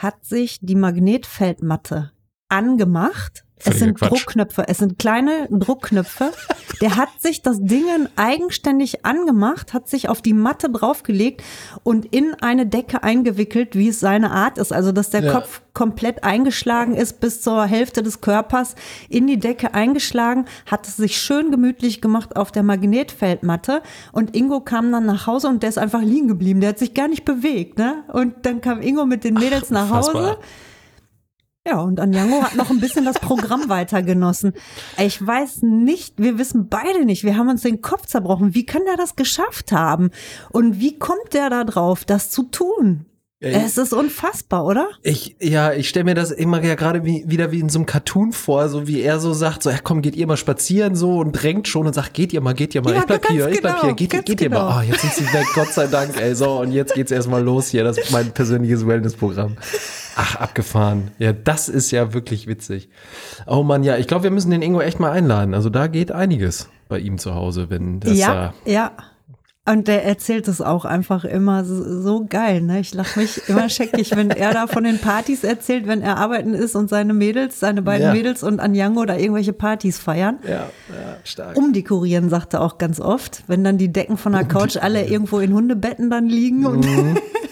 hat 0.00 0.24
sich 0.24 0.58
die 0.60 0.76
Magnetfeldmatte 0.76 2.12
angemacht. 2.48 3.44
Es 3.64 3.78
sind 3.78 3.98
Quatsch. 3.98 4.10
Druckknöpfe, 4.10 4.68
es 4.68 4.78
sind 4.78 4.98
kleine 4.98 5.48
Druckknöpfe. 5.50 6.32
Der 6.80 6.96
hat 6.96 7.08
sich 7.18 7.42
das 7.42 7.58
Ding 7.60 7.84
eigenständig 8.16 9.04
angemacht, 9.04 9.72
hat 9.74 9.88
sich 9.88 10.08
auf 10.08 10.22
die 10.22 10.32
Matte 10.32 10.70
draufgelegt 10.70 11.42
und 11.82 12.06
in 12.06 12.34
eine 12.40 12.66
Decke 12.66 13.02
eingewickelt, 13.02 13.74
wie 13.74 13.88
es 13.88 14.00
seine 14.00 14.30
Art 14.30 14.58
ist. 14.58 14.72
Also, 14.72 14.92
dass 14.92 15.10
der 15.10 15.24
Ja. 15.24 15.32
Kopf 15.32 15.60
komplett 15.74 16.24
eingeschlagen 16.24 16.94
ist 16.94 17.20
bis 17.20 17.40
zur 17.40 17.64
Hälfte 17.64 18.02
des 18.02 18.20
Körpers, 18.20 18.74
in 19.08 19.26
die 19.26 19.38
Decke 19.38 19.74
eingeschlagen, 19.74 20.46
hat 20.66 20.86
es 20.86 20.96
sich 20.96 21.16
schön 21.18 21.50
gemütlich 21.50 22.00
gemacht 22.00 22.36
auf 22.36 22.50
der 22.52 22.62
Magnetfeldmatte 22.64 23.82
und 24.12 24.36
Ingo 24.36 24.60
kam 24.60 24.90
dann 24.92 25.06
nach 25.06 25.26
Hause 25.26 25.48
und 25.48 25.62
der 25.62 25.70
ist 25.70 25.78
einfach 25.78 26.02
liegen 26.02 26.28
geblieben. 26.28 26.60
Der 26.60 26.70
hat 26.70 26.78
sich 26.78 26.94
gar 26.94 27.08
nicht 27.08 27.24
bewegt, 27.24 27.78
ne? 27.78 28.04
Und 28.12 28.44
dann 28.44 28.60
kam 28.60 28.80
Ingo 28.82 29.06
mit 29.06 29.24
den 29.24 29.34
Mädels 29.34 29.70
nach 29.70 29.90
Hause. 29.90 30.10
unfassbar. 30.12 30.38
Ja, 31.66 31.80
und 31.80 32.00
Anjango 32.00 32.42
hat 32.42 32.56
noch 32.56 32.70
ein 32.70 32.80
bisschen 32.80 33.04
das 33.04 33.18
Programm 33.18 33.64
weiter 33.68 34.02
genossen. 34.02 34.54
Ich 34.96 35.24
weiß 35.24 35.62
nicht, 35.62 36.14
wir 36.16 36.38
wissen 36.38 36.68
beide 36.68 37.04
nicht, 37.04 37.24
wir 37.24 37.36
haben 37.36 37.50
uns 37.50 37.62
den 37.62 37.82
Kopf 37.82 38.06
zerbrochen. 38.06 38.54
Wie 38.54 38.64
kann 38.64 38.84
der 38.86 38.96
das 38.96 39.16
geschafft 39.16 39.72
haben? 39.72 40.10
Und 40.50 40.80
wie 40.80 40.98
kommt 40.98 41.34
der 41.34 41.50
da 41.50 41.64
drauf, 41.64 42.04
das 42.04 42.30
zu 42.30 42.44
tun? 42.44 43.04
Ja, 43.40 43.50
Es 43.50 43.78
ist 43.78 43.92
unfassbar, 43.92 44.64
oder? 44.64 44.88
Ich, 45.02 45.36
ja, 45.40 45.72
ich 45.72 45.88
stelle 45.88 46.04
mir 46.04 46.16
das 46.16 46.32
immer 46.32 46.60
ja 46.64 46.74
gerade 46.74 47.04
wie, 47.04 47.22
wieder 47.24 47.52
wie 47.52 47.60
in 47.60 47.68
so 47.68 47.78
einem 47.78 47.86
Cartoon 47.86 48.32
vor, 48.32 48.68
so 48.68 48.88
wie 48.88 49.00
er 49.00 49.20
so 49.20 49.32
sagt, 49.32 49.62
so, 49.62 49.70
ja 49.70 49.78
komm, 49.80 50.02
geht 50.02 50.16
ihr 50.16 50.26
mal 50.26 50.36
spazieren 50.36 50.96
so 50.96 51.18
und 51.18 51.32
drängt 51.32 51.68
schon 51.68 51.86
und 51.86 51.92
sagt, 51.92 52.14
geht 52.14 52.32
ihr 52.32 52.40
mal, 52.40 52.54
geht 52.54 52.74
ihr 52.74 52.82
mal, 52.82 52.94
Ja, 52.94 53.00
ich 53.00 53.06
bleib 53.06 53.28
hier, 53.28 53.48
ich 53.48 53.60
bleib 53.60 53.76
genau, 53.80 53.86
hier, 53.86 53.94
geht, 53.94 54.10
geht 54.10 54.28
ihr 54.28 54.48
genau. 54.48 54.68
mal. 54.68 54.80
Oh, 54.80 54.90
jetzt 54.90 55.02
sind 55.02 55.14
sie 55.14 55.32
weg, 55.32 55.46
Gott 55.54 55.68
sei 55.72 55.86
Dank, 55.86 56.20
ey, 56.20 56.34
so, 56.34 56.58
und 56.58 56.72
jetzt 56.72 56.94
geht's 56.94 57.12
erstmal 57.12 57.40
los 57.40 57.68
hier, 57.68 57.84
das 57.84 57.96
ist 57.96 58.10
mein 58.10 58.32
persönliches 58.32 58.84
Wellnessprogramm. 58.84 59.56
Ach, 60.16 60.34
abgefahren. 60.34 61.12
Ja, 61.20 61.32
das 61.32 61.68
ist 61.68 61.92
ja 61.92 62.12
wirklich 62.12 62.48
witzig. 62.48 62.88
Oh 63.46 63.62
Mann, 63.62 63.84
ja, 63.84 63.98
ich 63.98 64.08
glaube, 64.08 64.24
wir 64.24 64.32
müssen 64.32 64.50
den 64.50 64.62
Ingo 64.62 64.80
echt 64.80 64.98
mal 64.98 65.12
einladen. 65.12 65.54
Also 65.54 65.70
da 65.70 65.86
geht 65.86 66.10
einiges 66.10 66.68
bei 66.88 66.98
ihm 66.98 67.18
zu 67.18 67.36
Hause, 67.36 67.70
wenn 67.70 68.00
das 68.00 68.18
ja, 68.18 68.52
ja. 68.64 68.90
Und 69.70 69.86
der 69.86 70.04
erzählt 70.04 70.48
es 70.48 70.60
auch 70.60 70.84
einfach 70.84 71.24
immer 71.24 71.64
so, 71.64 72.00
so 72.02 72.24
geil. 72.28 72.62
Ne? 72.62 72.80
Ich 72.80 72.94
lache 72.94 73.20
mich 73.20 73.48
immer 73.48 73.68
scheckig, 73.68 74.16
wenn 74.16 74.30
er 74.30 74.52
da 74.52 74.66
von 74.66 74.84
den 74.84 74.98
Partys 74.98 75.44
erzählt, 75.44 75.86
wenn 75.86 76.00
er 76.00 76.16
arbeiten 76.16 76.54
ist 76.54 76.74
und 76.74 76.88
seine 76.88 77.12
Mädels, 77.12 77.60
seine 77.60 77.82
beiden 77.82 78.06
Ja. 78.06 78.12
Mädels 78.14 78.42
und 78.42 78.60
Anjango 78.60 79.04
da 79.04 79.16
irgendwelche 79.16 79.52
Partys 79.52 79.98
feiern. 79.98 80.38
ja, 80.44 80.50
ja, 80.50 80.70
stark. 81.24 81.56
Umdekorieren, 81.56 82.30
sagt 82.30 82.54
er 82.54 82.62
auch 82.62 82.78
ganz 82.78 82.98
oft, 83.00 83.42
wenn 83.46 83.62
dann 83.64 83.76
die 83.78 83.92
Decken 83.92 84.16
von 84.16 84.32
der 84.32 84.44
Couch 84.44 84.76
alle 84.78 85.06
irgendwo 85.06 85.38
in 85.38 85.52
Hundebetten 85.52 86.08
dann 86.10 86.26
liegen 86.28 86.64
und 86.64 86.86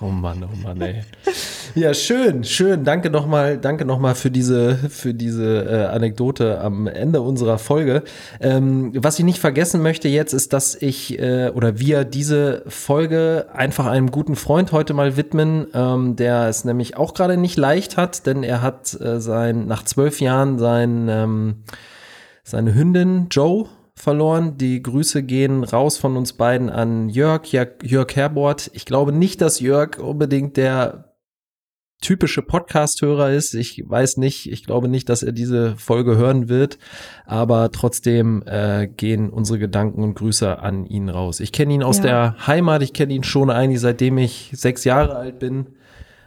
Oh 0.00 0.06
Mann, 0.06 0.44
oh 0.44 0.56
Mann, 0.62 0.80
ey. 0.80 1.02
Ja, 1.76 1.92
schön, 1.92 2.44
schön. 2.44 2.84
Danke 2.84 3.10
nochmal, 3.10 3.58
danke 3.58 3.84
nochmal 3.84 4.14
für 4.14 4.30
diese, 4.30 4.76
für 4.76 5.12
diese 5.12 5.64
äh, 5.64 5.86
Anekdote 5.86 6.60
am 6.60 6.86
Ende 6.86 7.20
unserer 7.20 7.58
Folge. 7.58 8.04
Ähm, 8.40 8.92
was 8.94 9.18
ich 9.18 9.24
nicht 9.24 9.40
vergessen 9.40 9.82
möchte 9.82 10.06
jetzt, 10.06 10.34
ist, 10.34 10.52
dass 10.52 10.76
ich 10.76 11.18
äh, 11.18 11.50
oder 11.52 11.80
wir 11.80 12.04
diese 12.04 12.62
Folge 12.68 13.46
einfach 13.52 13.86
einem 13.86 14.12
guten 14.12 14.36
Freund 14.36 14.70
heute 14.70 14.94
mal 14.94 15.16
widmen, 15.16 15.66
ähm, 15.74 16.14
der 16.14 16.48
es 16.48 16.64
nämlich 16.64 16.96
auch 16.96 17.12
gerade 17.12 17.36
nicht 17.36 17.56
leicht 17.56 17.96
hat, 17.96 18.24
denn 18.26 18.44
er 18.44 18.62
hat 18.62 18.96
äh, 19.00 19.20
sein, 19.20 19.66
nach 19.66 19.84
zwölf 19.84 20.20
Jahren 20.20 20.60
sein, 20.60 21.08
ähm, 21.08 21.56
seine 22.44 22.72
Hündin 22.72 23.26
Joe 23.32 23.66
verloren. 24.04 24.56
Die 24.56 24.80
Grüße 24.80 25.24
gehen 25.24 25.64
raus 25.64 25.96
von 25.98 26.16
uns 26.16 26.34
beiden 26.34 26.70
an 26.70 27.08
Jörg, 27.08 27.46
Jörg 27.52 28.14
Herbort. 28.14 28.70
Ich 28.74 28.84
glaube 28.84 29.12
nicht, 29.12 29.40
dass 29.40 29.58
Jörg 29.58 29.98
unbedingt 29.98 30.56
der 30.56 31.14
typische 32.00 32.42
Podcast-Hörer 32.42 33.30
ist. 33.30 33.54
Ich 33.54 33.82
weiß 33.84 34.18
nicht, 34.18 34.52
ich 34.52 34.64
glaube 34.64 34.88
nicht, 34.88 35.08
dass 35.08 35.22
er 35.22 35.32
diese 35.32 35.74
Folge 35.76 36.16
hören 36.16 36.48
wird, 36.48 36.78
aber 37.24 37.72
trotzdem 37.72 38.42
äh, 38.46 38.86
gehen 38.86 39.30
unsere 39.30 39.58
Gedanken 39.58 40.02
und 40.02 40.14
Grüße 40.14 40.58
an 40.58 40.84
ihn 40.84 41.08
raus. 41.08 41.40
Ich 41.40 41.50
kenne 41.50 41.72
ihn 41.72 41.82
aus 41.82 41.98
ja. 41.98 42.02
der 42.02 42.46
Heimat, 42.46 42.82
ich 42.82 42.92
kenne 42.92 43.14
ihn 43.14 43.24
schon 43.24 43.50
eigentlich 43.50 43.80
seitdem 43.80 44.18
ich 44.18 44.50
sechs 44.52 44.84
Jahre 44.84 45.16
alt 45.16 45.38
bin. 45.38 45.68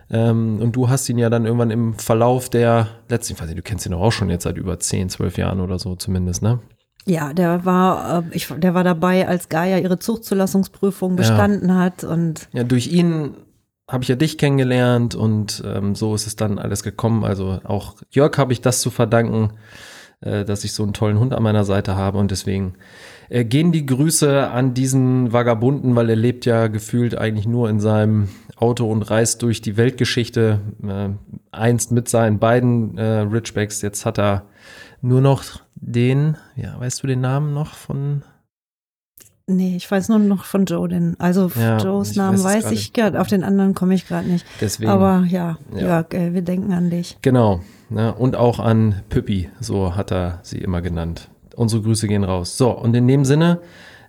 Ähm, 0.09 0.59
und 0.61 0.75
du 0.75 0.89
hast 0.89 1.07
ihn 1.09 1.17
ja 1.17 1.29
dann 1.29 1.45
irgendwann 1.45 1.69
im 1.69 1.93
Verlauf 1.93 2.49
der 2.49 2.87
letzten, 3.09 3.33
ich 3.33 3.39
weiß 3.39 3.47
nicht, 3.47 3.59
du 3.59 3.63
kennst 3.63 3.85
ihn 3.85 3.91
doch 3.91 4.01
auch 4.01 4.11
schon 4.11 4.29
jetzt 4.29 4.43
seit 4.43 4.57
über 4.57 4.79
zehn, 4.79 5.09
zwölf 5.09 5.37
Jahren 5.37 5.59
oder 5.59 5.77
so 5.77 5.95
zumindest, 5.95 6.41
ne? 6.41 6.59
Ja, 7.07 7.33
der 7.33 7.63
war, 7.63 8.19
äh, 8.19 8.35
ich, 8.35 8.47
der 8.47 8.73
war 8.73 8.83
dabei, 8.83 9.27
als 9.27 9.47
Gaia 9.47 9.77
ihre 9.77 9.97
Zuchtzulassungsprüfung 9.97 11.15
bestanden 11.15 11.69
ja. 11.69 11.75
hat 11.75 12.03
und. 12.03 12.49
Ja, 12.51 12.63
durch 12.63 12.87
ihn 12.87 13.33
habe 13.89 14.03
ich 14.03 14.09
ja 14.09 14.15
dich 14.15 14.37
kennengelernt 14.37 15.15
und 15.15 15.63
ähm, 15.65 15.95
so 15.95 16.13
ist 16.13 16.27
es 16.27 16.35
dann 16.35 16.59
alles 16.59 16.83
gekommen. 16.83 17.23
Also 17.23 17.59
auch 17.63 17.95
Jörg 18.09 18.37
habe 18.37 18.51
ich 18.51 18.59
das 18.59 18.81
zu 18.81 18.89
verdanken, 18.89 19.51
äh, 20.19 20.43
dass 20.43 20.65
ich 20.65 20.73
so 20.73 20.83
einen 20.83 20.91
tollen 20.91 21.17
Hund 21.17 21.33
an 21.33 21.41
meiner 21.43 21.63
Seite 21.63 21.95
habe 21.95 22.17
und 22.17 22.31
deswegen 22.31 22.73
äh, 23.29 23.45
gehen 23.45 23.71
die 23.71 23.85
Grüße 23.85 24.49
an 24.49 24.73
diesen 24.73 25.31
Vagabunden, 25.31 25.95
weil 25.95 26.09
er 26.09 26.17
lebt 26.17 26.45
ja 26.45 26.67
gefühlt 26.67 27.17
eigentlich 27.17 27.47
nur 27.47 27.69
in 27.69 27.79
seinem 27.79 28.27
Auto 28.57 28.91
und 28.91 29.03
reist 29.03 29.41
durch 29.43 29.61
die 29.61 29.77
Weltgeschichte. 29.77 30.59
Äh, 30.83 31.09
einst 31.51 31.93
mit 31.93 32.09
seinen 32.09 32.39
beiden 32.39 32.97
äh, 32.97 33.19
Ridgebacks, 33.19 33.81
jetzt 33.81 34.05
hat 34.05 34.19
er 34.19 34.43
nur 35.01 35.21
noch 35.21 35.61
den, 35.79 36.37
ja, 36.55 36.79
weißt 36.79 37.03
du 37.03 37.07
den 37.07 37.21
Namen 37.21 37.53
noch 37.53 37.73
von 37.73 38.23
Nee, 39.49 39.77
ich 39.77 39.89
weiß 39.89 40.09
nur 40.09 40.19
noch 40.19 40.43
von 40.43 40.65
Joe 40.65 40.89
den. 40.89 41.17
Also 41.19 41.49
ja, 41.57 41.77
Joes 41.77 42.17
Namen 42.17 42.43
weiß, 42.43 42.65
weiß 42.65 42.71
ich 42.71 42.91
gerade, 42.91 43.21
auf 43.21 43.27
den 43.27 43.45
anderen 43.45 43.73
komme 43.73 43.93
ich 43.93 44.05
gerade 44.05 44.27
nicht. 44.27 44.45
Deswegen. 44.59 44.91
Aber 44.91 45.25
ja, 45.29 45.57
ja. 45.73 45.79
Jörg, 45.79 46.07
ey, 46.13 46.33
wir 46.33 46.41
denken 46.41 46.73
an 46.73 46.89
dich. 46.89 47.17
Genau. 47.21 47.61
Ne, 47.89 48.13
und 48.13 48.35
auch 48.35 48.59
an 48.59 49.03
Püppi, 49.07 49.49
so 49.61 49.95
hat 49.95 50.11
er 50.11 50.39
sie 50.43 50.57
immer 50.57 50.81
genannt. 50.81 51.29
Unsere 51.55 51.81
Grüße 51.81 52.09
gehen 52.09 52.25
raus. 52.25 52.57
So, 52.57 52.71
und 52.71 52.93
in 52.93 53.07
dem 53.07 53.23
Sinne, 53.23 53.61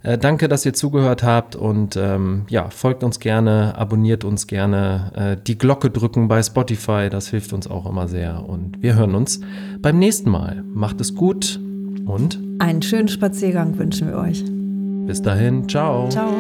äh, 0.02 0.18
danke, 0.18 0.48
dass 0.48 0.64
ihr 0.64 0.74
zugehört 0.74 1.22
habt 1.22 1.56
und 1.56 1.96
ähm, 1.96 2.44
ja, 2.48 2.70
folgt 2.70 3.02
uns 3.02 3.20
gerne, 3.20 3.74
abonniert 3.76 4.24
uns 4.24 4.46
gerne, 4.46 5.12
äh, 5.14 5.37
die 5.44 5.58
Glocke 5.58 5.90
drücken 5.90 6.28
bei 6.28 6.42
Spotify, 6.42 7.08
das 7.11 7.28
hilft 7.28 7.52
uns 7.52 7.68
auch 7.68 7.87
immer 7.87 8.08
sehr. 8.08 8.48
Und 8.48 8.82
wir 8.82 8.94
hören 8.94 9.14
uns 9.14 9.40
beim 9.80 9.98
nächsten 9.98 10.30
Mal. 10.30 10.62
Macht 10.72 11.00
es 11.00 11.14
gut 11.14 11.61
und 12.06 12.38
einen 12.58 12.82
schönen 12.82 13.08
Spaziergang 13.08 13.78
wünschen 13.78 14.08
wir 14.08 14.16
euch. 14.16 14.44
Bis 15.06 15.22
dahin, 15.22 15.68
ciao. 15.68 16.08
Ciao. 16.08 16.37